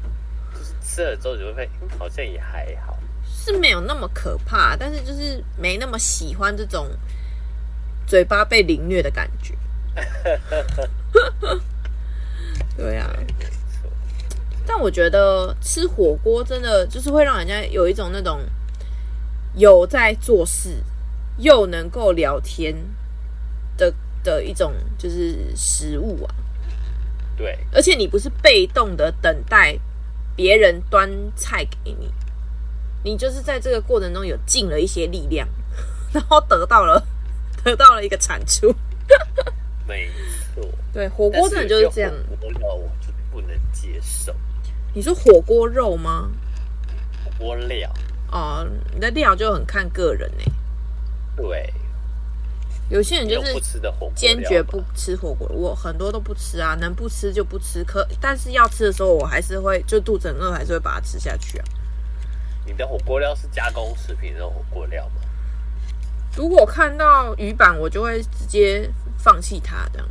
[0.52, 6.88] 就是吃了之后就会发现，好像也还好，是没有那么可怕，但是就是没那么喜欢这种
[8.06, 9.54] 嘴巴被凌虐的感觉。
[12.76, 13.14] 对呀、啊，
[14.66, 18.40] 但我觉得吃火锅真的就是会让人家有一种那种
[19.54, 20.82] 有在做事
[21.38, 22.74] 又能够聊天
[23.76, 23.92] 的
[24.22, 26.34] 的一种就是食物啊。
[27.36, 29.76] 对，而且你不是被动的等待
[30.36, 32.12] 别人端菜给你，
[33.02, 35.48] 你就是在这个过程中有尽了一些力量，
[36.14, 37.04] 然后得到了
[37.64, 38.74] 得到了一个产出。
[39.86, 40.08] 没
[40.54, 42.12] 错，对，火锅真的就是这样。
[42.30, 44.34] 火锅料我就不能接受。
[44.94, 46.30] 你说火锅肉吗？
[47.24, 47.92] 火锅料
[48.30, 50.44] 哦，你的料就很看个人呢。
[51.36, 51.72] 对，
[52.88, 55.48] 有些人就是不吃的火锅，坚决不吃火锅。
[55.48, 57.82] 我很多都不吃啊，能不吃就不吃。
[57.84, 61.64] 可但是要吃的时候，我还是会就肚子很饿，还是会把它吃下去啊。
[62.66, 65.22] 你的火锅料是加工食品那种火锅料吗？
[66.36, 68.90] 如果看到鱼板，我就会直接。
[69.16, 70.08] 放弃它这样。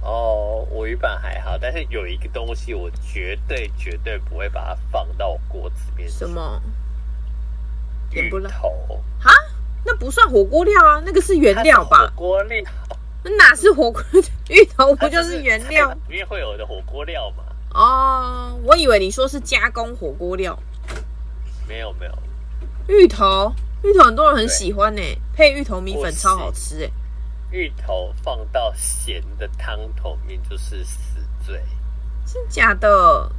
[0.00, 6.10] 哦，我鱼板还好，但是有一个东西我绝对绝对不会把它放到锅子里面。
[6.10, 6.60] 什么？
[8.10, 9.00] 芋头？
[9.20, 9.30] 哈？
[9.86, 11.98] 那不算火锅料啊，那个是原料吧？
[12.00, 12.62] 火锅料？
[13.22, 14.02] 那哪是火锅？
[14.50, 15.90] 芋头不就是原料？
[16.08, 17.44] 里面会有的火锅料嘛？
[17.72, 20.58] 哦，我以为你说是加工火锅料。
[21.68, 22.12] 没有没有。
[22.88, 25.02] 芋头，芋头很多人很喜欢呢，
[25.34, 26.90] 配芋头米粉超好吃哎。
[27.52, 31.60] 芋头放到咸的汤头面就是死罪，
[32.24, 33.30] 真假的？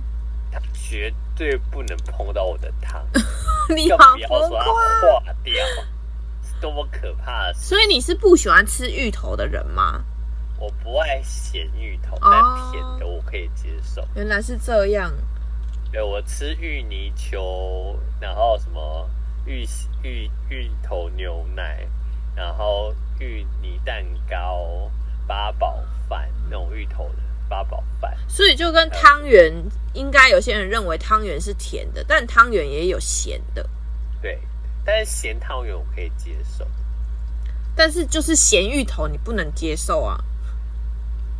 [0.51, 3.05] 它绝对不能碰到我的汤，
[3.75, 5.87] 你好不要说它化掉，是
[6.59, 7.61] 多么可怕的事！
[7.61, 10.03] 所以你是不喜欢吃芋头的人吗？
[10.59, 14.01] 我不爱咸芋头，但甜的我可以接受。
[14.01, 15.11] 哦，原来是这样。
[15.91, 19.09] 对，我吃芋泥球，然后什么
[19.45, 19.65] 芋
[20.03, 21.87] 芋芋头牛奶，
[22.35, 22.93] 然后。
[23.19, 24.91] 芋泥蛋糕、
[25.25, 27.15] 八宝饭那种芋头的
[27.49, 29.51] 八宝饭，所以就跟汤圆，
[29.93, 33.67] 应该有些人认为汤圆是甜的，但汤圆也有咸的。
[34.21, 34.39] 对，
[34.87, 36.65] 但是咸汤圆我可以接受，
[37.75, 40.17] 但是就是咸芋头你不能接受啊。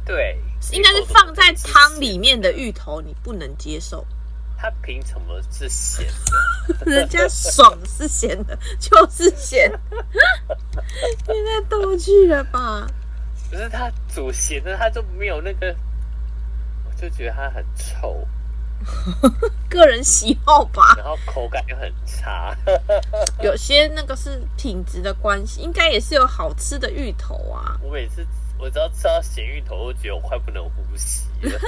[0.04, 0.38] 对，
[0.74, 4.06] 应该是放在汤里面的芋头你不能接受。
[4.58, 6.86] 它凭什么是咸的？
[6.92, 9.72] 人家爽是咸的，就是咸。
[10.92, 12.86] 你在逗趣了吧？
[13.50, 15.74] 可是它煮咸的，它就没有那个，
[16.86, 18.28] 我就觉得它很臭。
[19.70, 20.96] 个人喜好吧。
[20.98, 22.56] 然后口感又很差。
[23.42, 27.78] 有些那个是品质的关系，应该也是有好吃的芋头啊。
[27.82, 28.26] 我每次
[28.58, 31.60] 我只要吃到咸芋头，我都觉得我快不能呼吸了。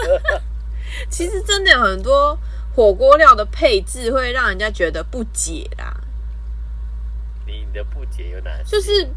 [1.10, 2.38] 其实真的有很多。
[2.76, 5.94] 火锅料的配置会让人家觉得不解啦。
[7.46, 8.72] 你的不解有哪些？
[8.72, 9.10] 就是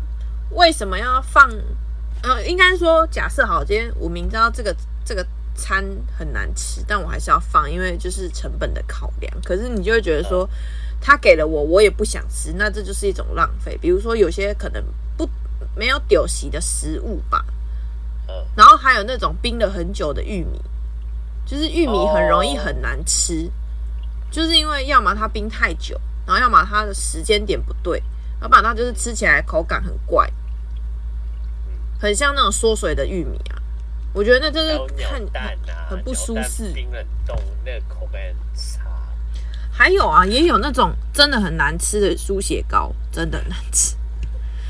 [0.50, 1.48] 为什么要放？
[2.22, 4.74] 呃，应该说，假设好，今天我明知道这个
[5.04, 5.84] 这个餐
[6.16, 9.32] 很难吃，但我还是要放，因为就是成本的考量。
[9.44, 10.48] 可是你就会觉得说，
[11.00, 13.76] 他给了我，我也不想吃，那这就是一种浪费。
[13.78, 14.84] 比如说，有些可能
[15.16, 15.28] 不
[15.74, 17.44] 没有丢席的食物吧。
[18.56, 20.60] 然后还有那种冰了很久的玉米。
[21.44, 23.50] 就是玉米很容易很难吃，
[24.30, 28.02] 就是因为要么它冰太久，然后要么它的时间点不对，
[28.40, 30.32] 要不然它就是吃起来口感很怪，
[32.00, 33.61] 很像那种缩水的玉米啊。
[34.12, 38.80] 我觉得那真的看蛋啊，很不舒适，冰冷冻那个口感很差。
[39.70, 43.96] 还有啊，也有那种真的很难吃的猪血糕，真的很难吃。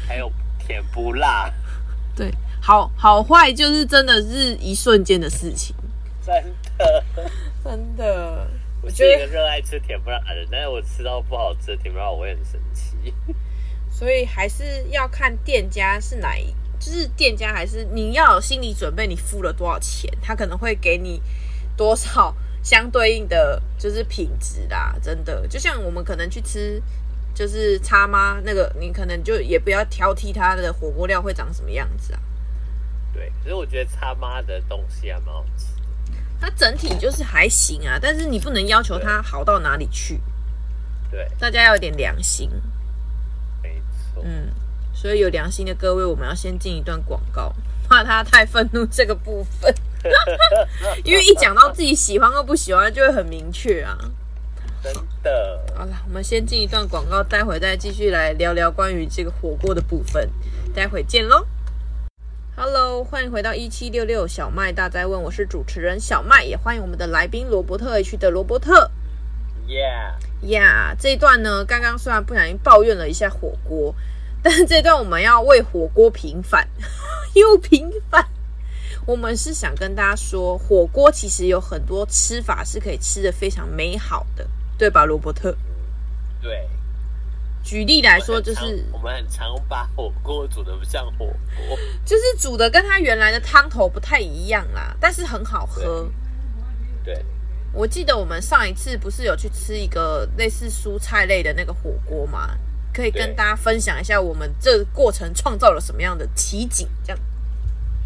[0.07, 1.53] 还有甜不辣，
[2.15, 5.75] 对，好好坏就是真的是一瞬间的事情，
[6.25, 6.35] 真
[6.79, 7.05] 的
[7.65, 8.47] 真的。
[8.81, 13.15] 我是一个热爱吃甜不辣的人，但是我吃到不好吃的甜不辣，我会很生气。
[13.91, 16.53] 所以还是要看店家是哪一，
[16.85, 21.23] 就是店家还是你要有心理准备，你付了多少钱，他可能会给你
[21.77, 24.97] 多少相对应的，就是品质啦。
[25.01, 26.83] 真的，就像我们可能去吃，
[27.33, 32.21] 就是叉妈那个，你可能就也不要挑剔它的火锅料会长什么样子啊。
[33.15, 35.67] 对，可是我觉得叉妈的东西还蛮好吃。
[36.41, 40.21] 它整体就是还行啊，但是你不能要求它好到哪里去。
[41.09, 42.51] 对，大家要有点良心。
[43.63, 43.81] 没
[44.13, 44.25] 错。
[44.25, 44.49] 嗯，
[45.03, 47.53] 所以有良心的各位，我们要先进一段广告，
[47.89, 49.75] 怕他太愤怒这个部分。
[51.03, 53.99] 因为一讲到自己喜欢或不喜欢，就会很明确啊。
[54.81, 55.61] 真的。
[55.75, 60.31] 好了，我们先进一段广告，待会再继续来聊聊关于这个火锅的部分。
[60.73, 61.45] 待会见喽。
[62.55, 68.89] Hello，欢迎回到一七六六小麦大灾问，我是主持人小麦，也欢迎我们的来宾罗伯特 H 的罗伯特。
[69.67, 73.93] Yeah，Yeah，这一段呢，刚刚虽然不小心抱怨了一下火锅，
[74.45, 76.69] 但是这段我们要为火锅平反，
[77.35, 78.27] 又平反。
[79.07, 85.57] 我们是想跟大家说，火锅其实有很多吃法是可以吃的非常美好的，对吧，罗伯特？
[86.41, 86.69] 对。
[87.65, 91.27] 举例来说，就是我们很常把火锅煮的不像火
[91.69, 96.11] 锅，就是煮的跟它原来的汤头不太一样啦，但是很好喝。
[97.05, 97.25] 对，对
[97.73, 102.59] 我记得我们上一次不是有去吃一个类似蔬菜类的那个火锅吗？
[102.93, 106.87] 可以跟大家分享一下我们这个过程创造了什么样的奇景？
[107.05, 107.19] 这样。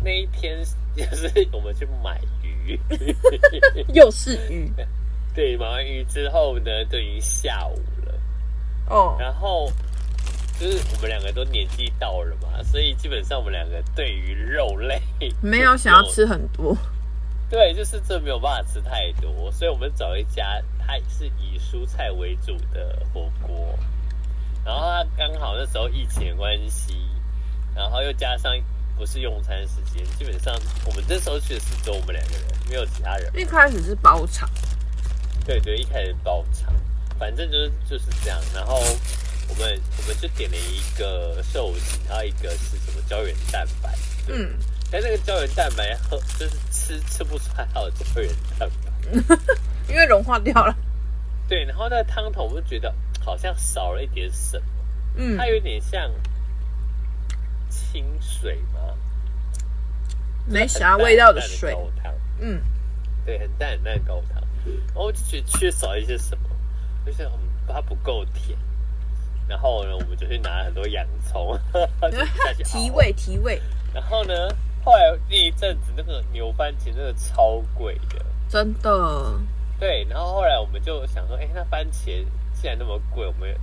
[0.04, 0.62] 那一天
[0.96, 2.78] 就是我们去买鱼，
[3.92, 4.72] 又是鱼。
[5.34, 8.14] 对，买完鱼之后呢，就已经下午了。
[8.88, 9.20] 哦，oh.
[9.20, 9.70] 然后
[10.58, 15.02] 就是我们两个都年纪到了嘛，所以基本上我们两个对于肉类
[15.42, 16.74] 没有想要吃很多，
[17.50, 23.78] 对，就是这没有办法吃太多，所以我们找一家它是以蔬菜为主的火锅，
[24.66, 26.98] 然后他刚好那时候疫情的关系，
[27.72, 28.52] 然后又加上
[28.98, 30.52] 不是用餐时间，基本上
[30.84, 33.30] 我们这时候去的是只有我们两个人，没有其他人。
[33.36, 34.50] 一开始是包场，
[35.44, 36.74] 对对，一开始包场。
[37.16, 38.74] 反正就是就是这样，然后
[39.48, 44.58] 我们我们就点了一个寿司，然后一个是什么胶原蛋白，嗯，
[44.90, 49.38] 但那个胶原蛋白喝就是吃吃不出来还有胶原蛋白，
[49.88, 50.76] 因为融化掉了。
[51.48, 54.66] 对，然后那个汤头我就觉得好像少了一点什么，
[55.16, 56.10] 嗯，它有点像
[57.68, 58.80] 清水吗？
[60.46, 62.12] 没啥味道的水，高汤。
[62.40, 62.60] 嗯，
[63.24, 66.42] 对，很淡很淡的高汤，然后我就觉得缺少一些什么。
[67.04, 68.58] 就是很它不够甜，
[69.46, 71.56] 然后呢，我们就去拿很多洋葱，
[72.64, 73.62] 提味提味。
[73.94, 74.34] 然后呢，
[74.84, 79.38] 后来那一阵子那个牛番茄真的超贵的，真的。
[79.78, 83.54] 对，然后后来我们就想说，哎，那番茄既然那么贵，我们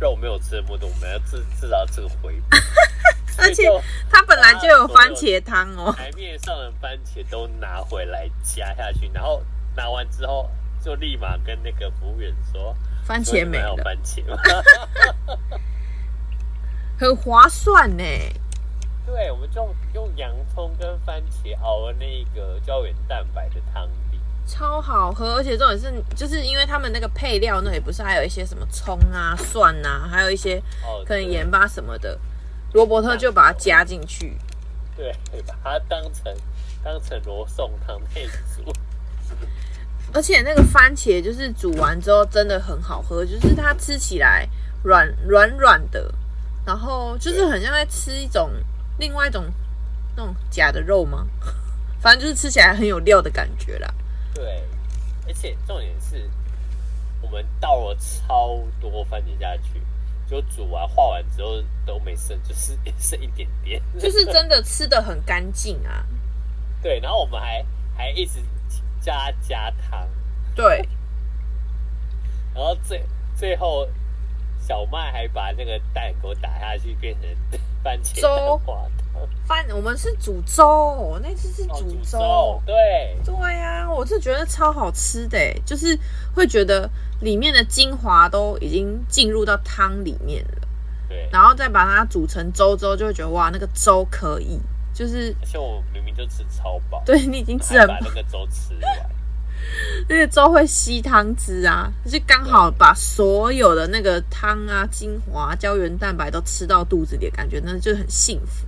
[0.00, 2.56] 肉没有吃那么多，我们要至至少这个回报。
[3.38, 3.68] 而且
[4.10, 9.42] 它本来就有番茄汤哦，台面上的番茄都拿回来加下去，然后
[9.76, 10.48] 拿完之后。
[10.80, 12.72] 就立马跟那个服务员说
[13.04, 14.22] ：“番茄没有，番茄
[16.96, 18.04] 很划算呢。
[19.04, 24.07] ”对，我们就用洋葱跟番茄熬了那个胶原蛋白的汤底，
[24.48, 25.34] 超好喝。
[25.36, 30.60] 而且重点是，就是因为他们那个配料那里不是还有一些什么葱啊、蒜啊，还有一些
[31.06, 32.18] 可能盐巴什么的，哦、
[32.72, 34.36] 罗伯特就把它加进去，
[34.96, 35.14] 对，
[35.46, 36.34] 把它当成
[36.82, 38.72] 当成罗宋汤配煮。
[40.14, 44.48] 而且那个番茄就是煮完之后真的很好喝，就是它吃起来
[44.82, 46.12] 软软软的，
[46.64, 48.50] 然后就是很像在吃一种
[48.98, 49.44] 另外一种
[50.16, 51.26] 那种假的肉吗？
[52.00, 53.94] 反正就是吃起来很有料的感觉啦。
[54.38, 54.64] 对，
[55.26, 56.30] 而且重点是
[57.20, 59.82] 我们倒了超多番茄下去，
[60.28, 66.06] 就煮完化完之后都没剩， 就是也剩一点点， 就是真的吃的很干净啊。
[66.82, 67.64] 对，然后我们还
[67.96, 68.40] 还一直。
[69.00, 70.06] 加加汤，
[70.56, 70.86] 对，
[72.52, 73.02] 然后最
[73.36, 73.88] 最后
[74.58, 78.60] 小麦还把那个蛋给我打下去，变成番茄粥。
[79.46, 83.32] 饭我们是煮粥，那次是煮粥，对对
[83.98, 85.98] 我是觉得超好吃的，就是
[86.32, 86.88] 会觉得
[87.20, 90.68] 里面的精华都已经进入到汤里面了，
[91.08, 94.60] 对，然后再把它煮成粥之后，就会觉得哇，那个粥可以。
[94.94, 99.10] 就是，而且我明明就吃超饱，对你已经吃了，把那个粥吃完，
[100.08, 108.66] 那个粥会吸汤汁啊，就刚好把所有的那个汤啊、精华、胶原蛋白都吃到肚子里的感觉，那就很幸福。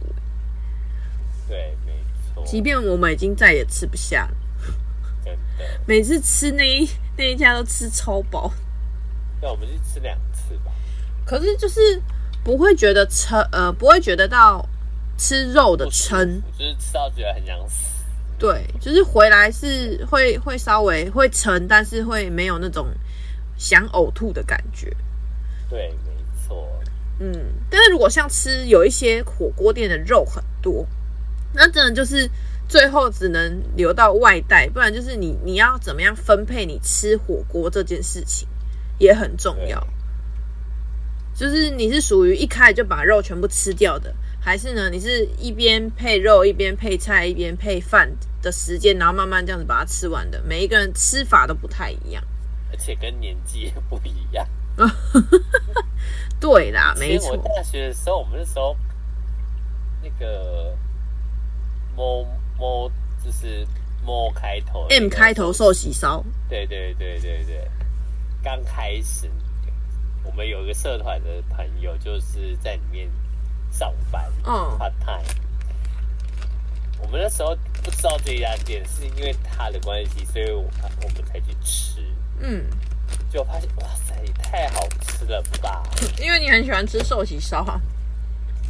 [1.49, 1.93] 对，没
[2.33, 2.45] 错。
[2.45, 4.37] 即便我们已经再也吃不下了，
[5.87, 8.53] 每次吃那一那一家都吃超饱。
[9.41, 10.73] 那我们去吃两次吧。
[11.25, 11.81] 可是就是
[12.45, 14.67] 不会觉得撑，呃，不会觉得到。
[15.23, 17.91] 吃肉的撑，就是吃到觉得很想死。
[18.39, 22.89] 对，就是回来是会会稍微会撑，但是会没有那种
[23.59, 24.97] 想呕吐的感觉。
[25.69, 26.15] 对，没
[26.49, 26.67] 错。
[27.19, 27.35] 嗯，
[27.69, 30.87] 但是如果像吃有一些火锅店的肉很多，
[31.53, 32.27] 那真的就是
[32.71, 38.47] 最后只能留到外带，不然就是你你要怎么样分配你吃火锅这件事情
[38.99, 39.85] 也很重要。
[41.35, 44.15] 就是你是属于一开始就把肉全部吃掉的。
[44.43, 44.89] 还是呢？
[44.89, 48.11] 你是一边配肉，一边配菜，一边配饭
[48.41, 50.41] 的时间，然后慢慢这样子把它吃完的。
[50.43, 52.25] 每一个人吃法都不太一样，
[52.71, 54.47] 而且跟年纪也不一样。
[56.41, 57.33] 对啦，没错。
[57.33, 58.75] 我大学的时候，我们那时候
[60.03, 60.75] 那个
[61.95, 62.27] 摸
[62.61, 62.93] 摸
[63.25, 63.67] 就是
[64.05, 66.23] 摸开头，M 开头寿喜烧。
[66.49, 67.69] 对对对对对，
[68.43, 69.29] 刚开始
[70.23, 73.11] 我们有一个社团的朋友，就是在里面。
[73.73, 75.23] 上班，嗯，part time。
[76.99, 80.65] 我们那时候不知道这家店，是因为他的关系，所以我
[81.03, 82.05] 我们才去吃。
[82.41, 82.67] 嗯，
[83.31, 85.85] 就发现哇塞，也太好吃了吧！
[86.21, 87.81] 因为你很喜欢吃寿喜烧啊。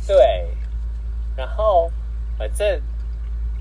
[0.06, 0.54] 对，
[1.34, 1.90] 然后
[2.36, 2.82] 反正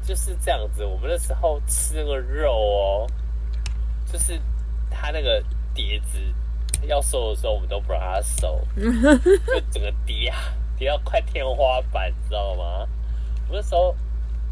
[0.04, 0.84] 就是这样子。
[0.84, 3.08] 我们那时候吃那个肉哦，
[4.12, 4.40] 就是
[4.90, 5.44] 他那个
[5.74, 6.20] 碟子
[6.88, 10.38] 要收的时候，我们都不让他收， 就整个碟啊。
[10.78, 12.88] 提到快天花板，知道吗？
[13.48, 13.94] 我们那时候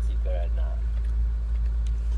[0.05, 0.75] 几个人呐、啊？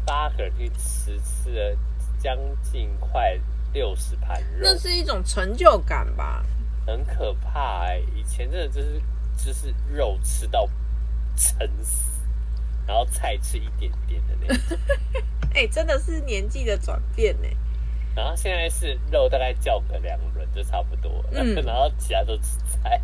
[0.06, 1.78] 八个人去吃，吃了
[2.18, 3.40] 将近快
[3.72, 4.62] 六十盘肉。
[4.64, 6.44] 那是一种成就感吧？
[6.88, 8.06] 很可怕哎、欸！
[8.16, 9.00] 以前真的就是
[9.38, 10.68] 就是肉吃到
[11.36, 12.09] 撑死，
[12.90, 14.78] 然后菜吃一点点的那种。
[15.54, 17.56] 哎、欸，真的是年纪的转变呢、欸。
[18.16, 23.00] 然后现在是肉大概叫个两轮就差不多，嗯、然后其他都吃菜。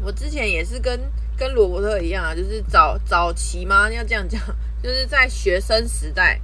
[0.00, 4.40] 我之前也是跟跟罗伯特一样啊，就是早早期嘛，要这样讲，
[4.80, 6.40] 就是在学生时代，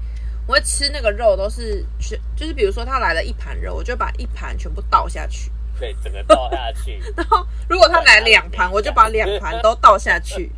[0.49, 7.01] 我会吃那个肉都是全，就是比如说他来了一盘肉，我就把一盘全部倒下去，对，整个倒下去。
[7.17, 10.51] 然后如果他来两盘，我就把两盘都倒下去，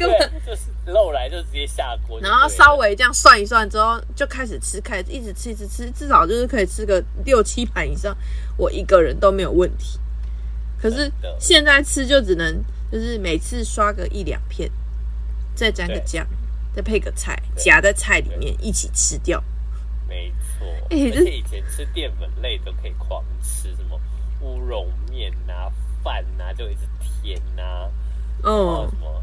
[0.00, 8.16] 根本就是肉来就直接下锅，然后稍微这样算一算之后，就开始吃，开始一直吃，一直吃，至少就是可以吃个六七盘以上，
[8.56, 10.00] 我一个人都没有问题。
[10.80, 14.70] 可是现在吃就只能就是每次刷个一两片，
[15.54, 16.26] 再沾个酱，
[16.74, 19.44] 再配个菜，夹在菜里面一起吃掉。
[20.08, 24.00] 没错，而且以前吃淀粉类都可以狂吃，什么
[24.40, 25.70] 乌龙面呐、
[26.02, 26.80] 饭啊，就一直
[27.22, 27.90] 甜啊，
[28.42, 29.22] 哦，什么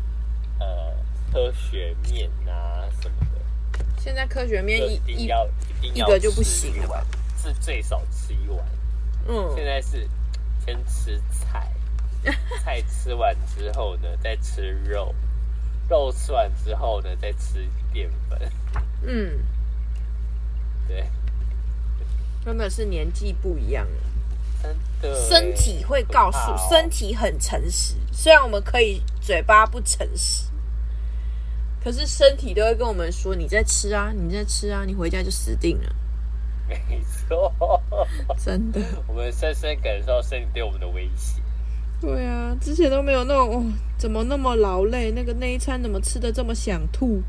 [0.59, 0.93] 呃
[1.31, 3.85] 科学面啊什么的。
[3.97, 5.47] 现在科学面一定要
[5.81, 7.05] 一定要一个就不行了吧？
[7.37, 8.65] 是最少吃一碗。
[9.27, 10.07] 嗯，现在是。
[10.65, 11.71] 先吃菜，
[12.61, 15.15] 菜吃完之后呢，再吃肉，
[15.89, 18.37] 肉吃完之后呢，再吃淀粉。
[19.01, 19.39] 嗯，
[20.85, 21.07] 对，
[22.43, 24.01] 真的是年纪不一样了，
[25.01, 27.95] 真的，身体会告诉，哦、身体很诚实。
[28.11, 30.45] 虽然我们可以嘴巴不诚实，
[31.83, 35.95] 可是身体都会跟我们说：“你在吃啊，你在吃啊，你回家就死定了。”
[36.67, 37.53] 没错，
[38.43, 41.41] 真的，我们深深感受身体对我们的威胁。
[42.01, 43.63] 对啊，之前都没有那种，哦，
[43.97, 45.11] 怎么那么劳累？
[45.11, 47.21] 那个那一餐怎么吃的这么想吐？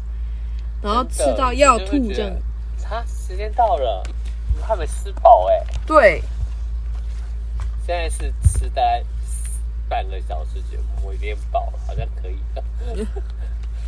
[0.83, 2.31] 然后吃到要吐这样。
[2.91, 4.03] 啊，时间到了，
[4.59, 5.65] 我还没吃饱哎。
[5.87, 6.23] 对，
[7.89, 9.03] 现在是吃大概
[9.89, 12.63] 半个小时节目，我有点饱了，好像可以了。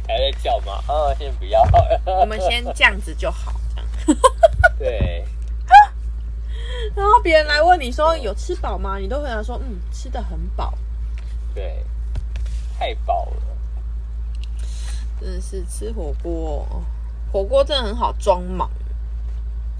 [0.08, 0.72] 还在叫吗？
[0.86, 1.62] 啊、哦，先不要。
[2.06, 3.60] 我们先这样子就好。
[4.78, 5.22] 对，
[6.96, 8.96] 然后别人来问你说有吃饱吗？
[8.96, 10.72] 你都回答说嗯，吃的很饱。
[11.54, 11.84] 对，
[12.78, 13.42] 太饱了，
[15.20, 16.66] 真的是吃火锅，
[17.30, 18.70] 火锅真的很好装忙，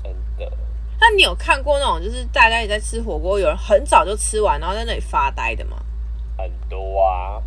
[0.03, 0.53] 真的。
[1.01, 5.83] 那你有看过那种就是大家也在吃火锅，有人很早就吃完，然后在那里发呆的吗？
[6.37, 7.43] 很多啊。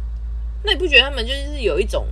[0.63, 2.07] 那你不觉得他们就是有一种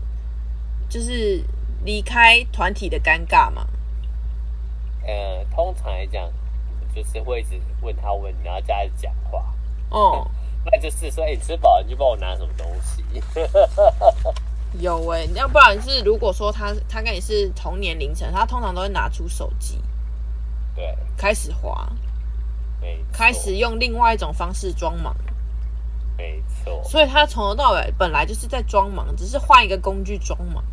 [0.89, 1.43] 就是
[1.83, 3.67] 离开团体的尴尬吗？
[5.03, 6.31] 呃，通常来讲，
[6.93, 9.43] 就是会一直问他问你，然后加一直讲话。
[9.89, 10.29] 哦，
[10.63, 13.03] 那就是说，哎、欸，你吃饱了，你就帮我拿什么东西。
[14.79, 19.81] 有有哎、欸，要不然是如果说他他跟你是同年龄层，他通常都会拿出手机，
[20.75, 21.87] 对，开始滑，
[22.79, 25.15] 没错，开始用另外一种方式装忙，
[26.17, 26.83] 没错。
[26.83, 30.63] 所以他从头到尾本来就是在装忙，只是换一个工具装忙。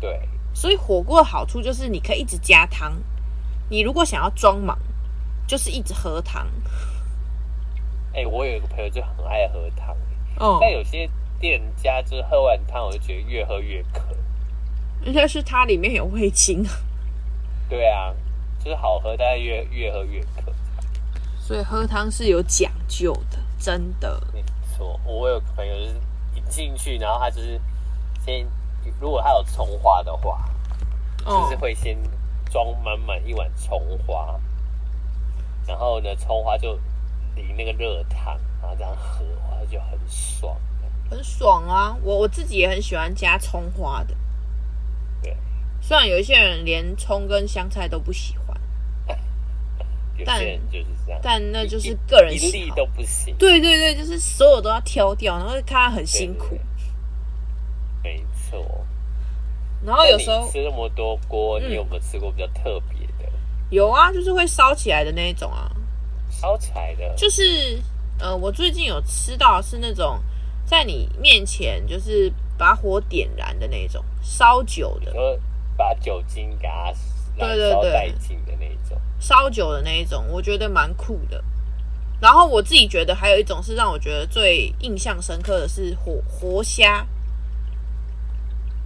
[0.00, 2.96] 对，所以火锅的好处就是你可以一直加汤，
[3.68, 4.78] 你如果想要装忙，
[5.46, 6.46] 就是一直喝汤。
[8.14, 9.96] 哎、欸，我有一个朋友就很爱喝汤，
[10.38, 11.08] 哦，但有些。
[11.40, 14.02] 店家就是喝完汤，我就觉得越喝越渴。
[15.04, 16.66] 应该是它里面有味精。
[17.68, 18.12] 对啊，
[18.68, 20.52] 就是好喝，但是越越喝越渴。
[21.40, 24.22] 所以喝汤是有讲究的，真的。
[24.34, 24.44] 没
[24.76, 25.94] 错，我有个朋友就是
[26.34, 27.58] 一进去，然后他就是
[28.26, 28.46] 先，
[29.00, 30.44] 如果他有葱花的话，
[31.24, 31.96] 哦、就是会先
[32.50, 34.38] 装满满一碗葱花，
[35.66, 36.78] 然后呢，葱花就
[37.34, 40.54] 淋那个热汤，然后这样喝，他就很爽。
[41.08, 41.96] 很爽啊！
[42.02, 44.14] 我我自己也很喜欢加葱花的。
[45.22, 45.34] 对，
[45.80, 48.47] 虽然有一些人连葱跟香菜都不喜欢，
[50.18, 53.34] 有些人就是这样，但那就是个人一粒都不行。
[53.38, 56.50] 对对对，就是所有都要挑掉，然后看他很辛苦。
[56.50, 56.60] 对对
[58.02, 58.84] 对，没错。
[59.84, 63.24] 然后有时候吃那么多锅，你有没有吃过比较特别的？
[63.26, 63.32] 嗯，
[63.70, 65.70] 有啊，就是会烧起来的那一种啊。
[66.30, 67.80] 烧起来的，就是
[68.18, 70.20] 呃，我最近有吃到是那种。
[70.64, 75.40] 在你面前就是把火点燃的那种烧酒的，
[75.78, 76.92] 把酒精给它
[77.38, 81.42] 对对对带进的那一种烧酒的那一种，我觉得蛮酷的。
[82.20, 87.06] 然后我自己觉得还有一种是让我觉得最印象深刻的是活活虾，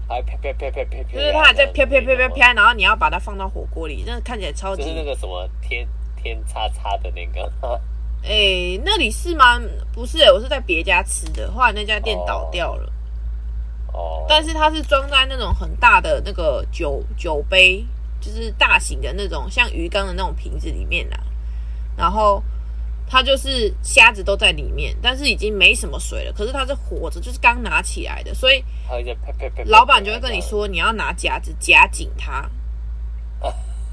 [0.07, 7.51] 还啪啪啪啪啪，就是它还在啪啪啪啪啪，然后你要把它放到火锅里，那看起来超级就是那个什么天天叉叉的那个。
[8.23, 9.59] 哎、欸，那里是吗？
[9.93, 12.93] 不是、欸，我是在别家吃的，后来那家店倒掉了。
[13.93, 14.21] 哦。
[14.21, 14.27] Oh.
[14.29, 17.85] 但是它是装在那种很大的那个酒酒杯，
[18.23, 21.19] 就是大型的那种像鱼缸的那种瓶子里面啦。
[21.95, 22.43] 然后
[23.07, 26.33] 它就是虾子都在里面，但是已经没什么水了。
[26.33, 28.65] 可是它是活着，就是刚拿起来的，所以
[29.67, 32.49] 老板就会跟你说，你要拿夹子夹紧它。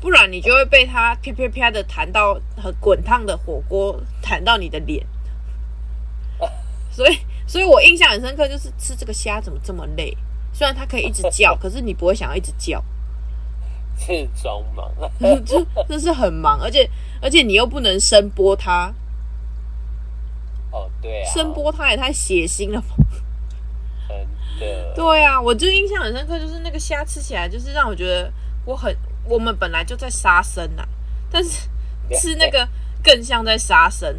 [0.01, 5.05] 不然你就会被它啪啪啪的弹到和滚烫的火锅弹到你的脸，
[6.89, 10.15] 所以，所以我印象很深刻，就是吃这个虾怎么这么累？
[10.53, 12.81] 虽然它可以一直叫， 可是你不会想要一直叫，
[13.99, 14.91] 是装忙，
[15.45, 16.89] 这这是很忙，而且
[17.21, 18.93] 而且你又不能生剥它，
[20.71, 22.95] 哦对啊，生剥它也太血腥了吧？
[24.07, 28.31] 真的，对啊，我就印象很深刻，就是那个虾吃起来就是让我觉得
[28.65, 28.95] 我很。
[29.25, 30.89] 我们本来就在杀生呐、啊，
[31.29, 31.67] 但是
[32.19, 32.67] 吃那个
[33.03, 34.11] 更像在杀生，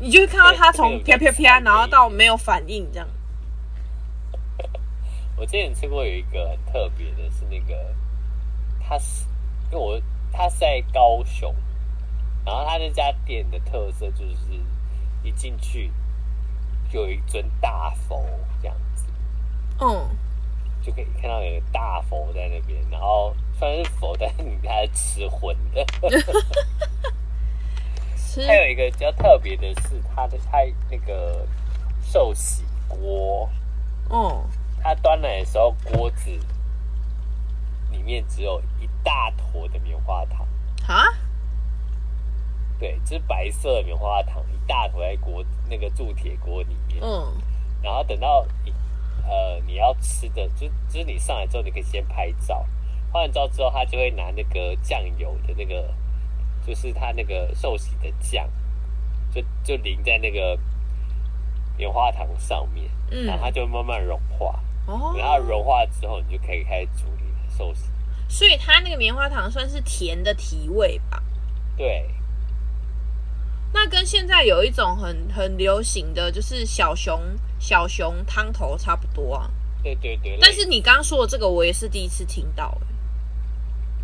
[0.00, 3.06] 你就会看到它从啪啪啪，然后到没有反应这样。
[5.36, 7.94] 我之前吃过有一个很特别的，是那个，
[8.88, 9.26] 它是
[9.70, 10.00] 因为我
[10.32, 11.54] 他是在高雄，
[12.44, 14.36] 然后他那家店的特色就是
[15.22, 15.92] 一进去
[16.90, 18.24] 就有一尊大佛
[18.62, 19.04] 这样子，
[19.80, 20.08] 嗯。
[20.80, 25.84] 就可以看到有个大佛在那边，然后虽然是佛， 但是你还是吃荤的。
[28.16, 30.58] 吃还有一个比较特别的是，它的它
[30.88, 31.44] 那个
[32.00, 33.50] 寿喜锅，
[34.08, 34.40] 嗯，
[34.80, 36.40] 它端来的时候，锅子里
[38.08, 40.46] 面只有一大坨的棉花糖。
[40.82, 41.04] 哈？
[42.78, 46.98] 对，就是白色的棉花糖，一大坨在锅那个铸铁锅里面。
[47.02, 47.32] 嗯，
[47.82, 48.46] 然后等到。
[49.30, 52.64] 呃，你要吃的就就是你上来之后，你可以先拍照，
[53.12, 55.94] 拍完照之后，他就会拿那个酱油的那个，
[56.66, 58.48] 就是他那个寿喜的酱，
[59.30, 60.58] 就就淋在那个
[61.76, 67.90] 棉花糖上面，嗯，然后它就慢慢融化，哦，然后融化之后，你就可以开始煮你的寿喜。
[68.28, 71.22] 所以它那个棉花糖算是甜的提味吧？
[71.76, 72.08] 对。
[73.72, 77.20] 那跟现在有一种很很流行的就是小熊
[77.58, 79.50] 小熊汤头差不多啊。
[79.82, 80.38] 对对对。
[80.40, 82.76] 但是你刚刚说的这个，我也是第一次听到。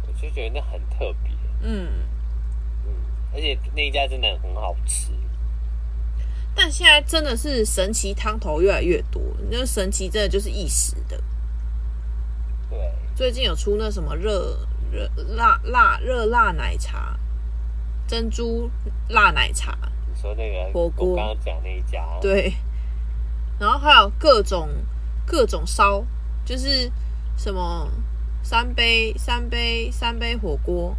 [0.07, 1.33] 我就觉得那很特别。
[1.62, 1.89] 嗯
[2.87, 2.93] 嗯，
[3.33, 5.12] 而且那一家真的很好吃。
[6.55, 9.20] 但现在真的是神奇汤头越来越多，
[9.51, 11.20] 那神奇真的就是一时的。
[12.70, 12.79] 对。
[13.14, 14.58] 最近有出那什么热
[14.90, 17.18] 热辣辣热辣奶茶。
[18.06, 18.70] 珍珠
[19.08, 22.52] 辣奶茶，你说那个火锅，我刚刚讲那一家，对，
[23.58, 24.68] 然后还有各种
[25.26, 26.04] 各种烧，
[26.44, 26.92] 就是
[27.34, 27.90] 什么
[28.42, 30.94] 三杯三杯三杯火锅，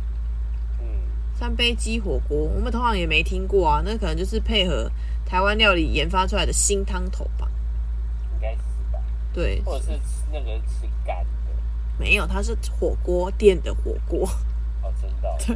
[0.81, 0.87] 嗯，
[1.35, 4.91] 三杯鸡火锅，我们通常也没听过啊，那可能就是配合
[5.27, 7.47] 台湾料理研发出来的新汤头吧，
[8.33, 8.57] 应该是
[8.91, 8.99] 吧？
[9.31, 11.29] 对，或者是吃那个吃干的。
[11.97, 14.27] 没有，它是火锅店的火锅。
[14.81, 15.35] 哦，真的、哦。
[15.45, 15.55] 对，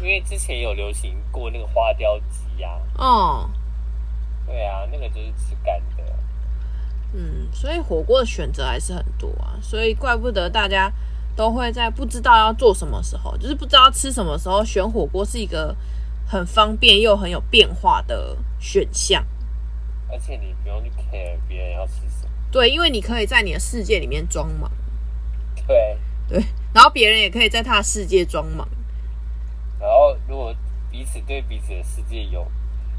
[0.00, 3.04] 因为之前有流行过那个花雕鸡呀、啊。
[3.04, 3.50] 哦。
[4.46, 6.04] 对啊，那个就是吃干的。
[7.12, 10.92] 嗯，所以火锅的选择还是很多啊，所以怪不得大家
[11.34, 15.74] 都会在不知道要做什么时候，就是不知道吃什么时候，选火锅是一个
[16.26, 19.24] 很方便又很有变化的选项。
[20.10, 22.30] 而且你不用去 care 别人要吃什么。
[22.50, 24.70] 对，因为你可以在你的世界里面装忙。
[25.68, 25.96] 对
[26.28, 26.44] 对，
[26.74, 28.68] 然后别人也可以在他的世界装忙。
[29.78, 30.52] 然后，如果
[30.90, 32.42] 彼此对彼此的世界有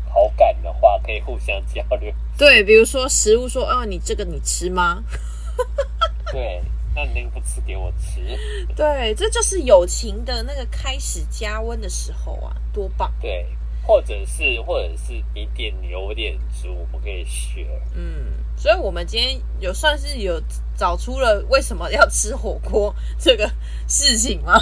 [0.08, 2.14] 好感的话，可以互相交流。
[2.38, 5.04] 对，比如说食物说，哦，你这个你吃吗？
[6.32, 6.62] 对，
[6.96, 8.22] 那你那个不吃给我吃。
[8.76, 13.12] 对，这就是友情的那个开始加温的时候啊，多棒！
[13.20, 13.46] 对，
[13.90, 17.66] 或者是或者是你点牛我点猪，我们可以学。
[17.96, 20.40] 嗯，所以我们今天有算是有
[20.78, 23.52] 找出了为什么要吃火锅这个
[23.88, 24.54] 事情吗？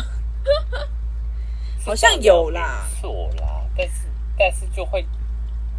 [1.85, 4.07] 好像有啦，错啦，但是
[4.37, 5.05] 但是就会。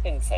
[0.01, 0.31] 变成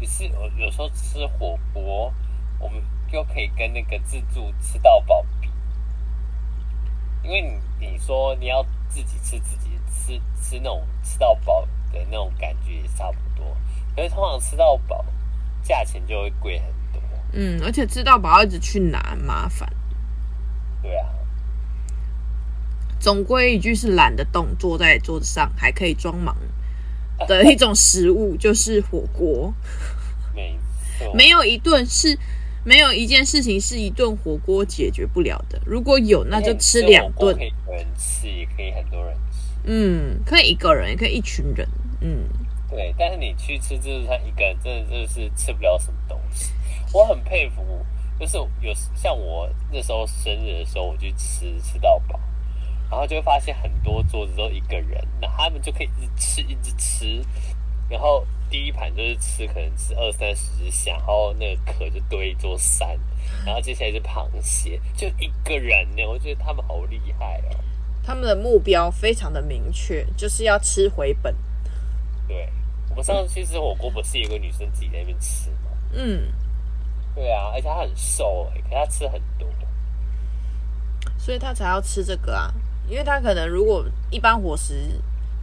[0.00, 2.12] 也是有有时候吃火锅，
[2.58, 2.82] 我们
[3.12, 5.48] 就可以跟那个自助吃到饱比，
[7.22, 7.40] 因为
[7.78, 13.56] 你你说你要自己吃自己吃吃那种吃到饱的那种感觉也差不多，
[13.94, 15.04] 可是通常吃到饱
[15.62, 17.02] 价钱就会贵很多。
[17.32, 19.68] 嗯，而且吃到饱要一直去拿麻烦。
[20.82, 21.08] 对啊，
[22.98, 26.36] 总归一句是懒得动，坐在桌子上还可以装忙。
[27.26, 29.52] 的 一种食物就是火锅，
[30.32, 30.56] 没
[30.98, 32.16] 错，没有一顿是，
[32.64, 35.60] 没有一件事情是一顿火锅解决不了的。
[35.66, 37.36] 如果有，那就吃两顿。
[37.36, 39.38] 可以一个人吃，也可以很多人吃。
[39.64, 41.68] 嗯，可以一个人，也可以一群人。
[42.00, 42.28] 嗯，
[42.70, 42.94] 对。
[42.98, 46.52] 但是你去吃自助餐，一个人真的就是吃不了什么东西。
[46.92, 47.62] 我很佩服，
[48.18, 52.18] 就是有像我那时候生日的时候，我去吃吃到饱。
[52.90, 57.22] 然后就会发现很多桌子都一个人，那他们就可以一直吃一直吃，
[57.86, 62.98] 然后第一盘就是吃可能吃二三十只虾，然后那个壳就堆一座山，
[63.44, 67.60] 然后接下来是螃蟹，就一个人呢，我觉得他们好厉害哦。
[68.02, 71.36] 他们的目标非常的明确，就是要吃回本。
[72.28, 72.48] 对，
[72.90, 75.70] 我们上次去吃火锅，不是有个女生自己在那边吃吗？
[75.92, 76.30] 嗯，
[77.14, 79.48] 对啊，而且她很瘦哎，可是她吃很多，
[81.18, 82.52] 所以她才要吃这个啊。
[82.86, 85.00] 因为她可能如果一般伙食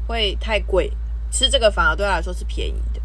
[0.07, 0.91] 会太贵，
[1.31, 3.01] 吃这个反而对她来说是便宜的。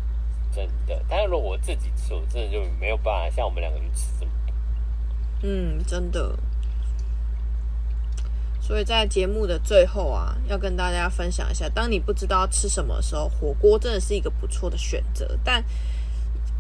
[0.53, 4.55] 真的，但是如果我自己吃，我真的就没有办法像我们两个去吃这么多。
[5.43, 6.39] 嗯，真的。
[8.71, 15.37] 所以在节目的最后啊，要跟大家分享一下，当你不知道吃什么的时候，火锅真的是一个不错的选择。
[15.43, 15.65] 但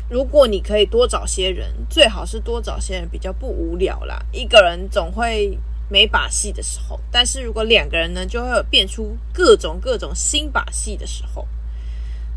[0.08, 4.20] 如果你可以多找些人，最好是多找些人，比较不无聊啦。
[4.32, 5.56] 一个人总会。
[5.92, 11.44] 没把戏的时候，但是如果两个人呢，就会有变出各种各种新把戏的时候。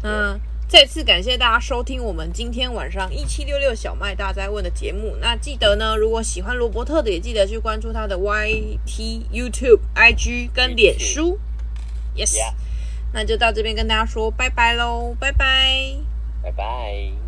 [0.01, 0.36] 那
[0.68, 5.16] 再次感谢大家收听我们今天晚上一七六六小麦大灾问的节目。
[5.22, 11.38] 那记得呢，如果喜欢罗伯特的，也记得去关注他的 YT、YouTube、IG 跟脸书。
[12.16, 12.38] Yes，
[13.14, 15.95] 那就到这边跟大家说拜拜喽，拜拜，
[16.41, 17.22] 拜拜。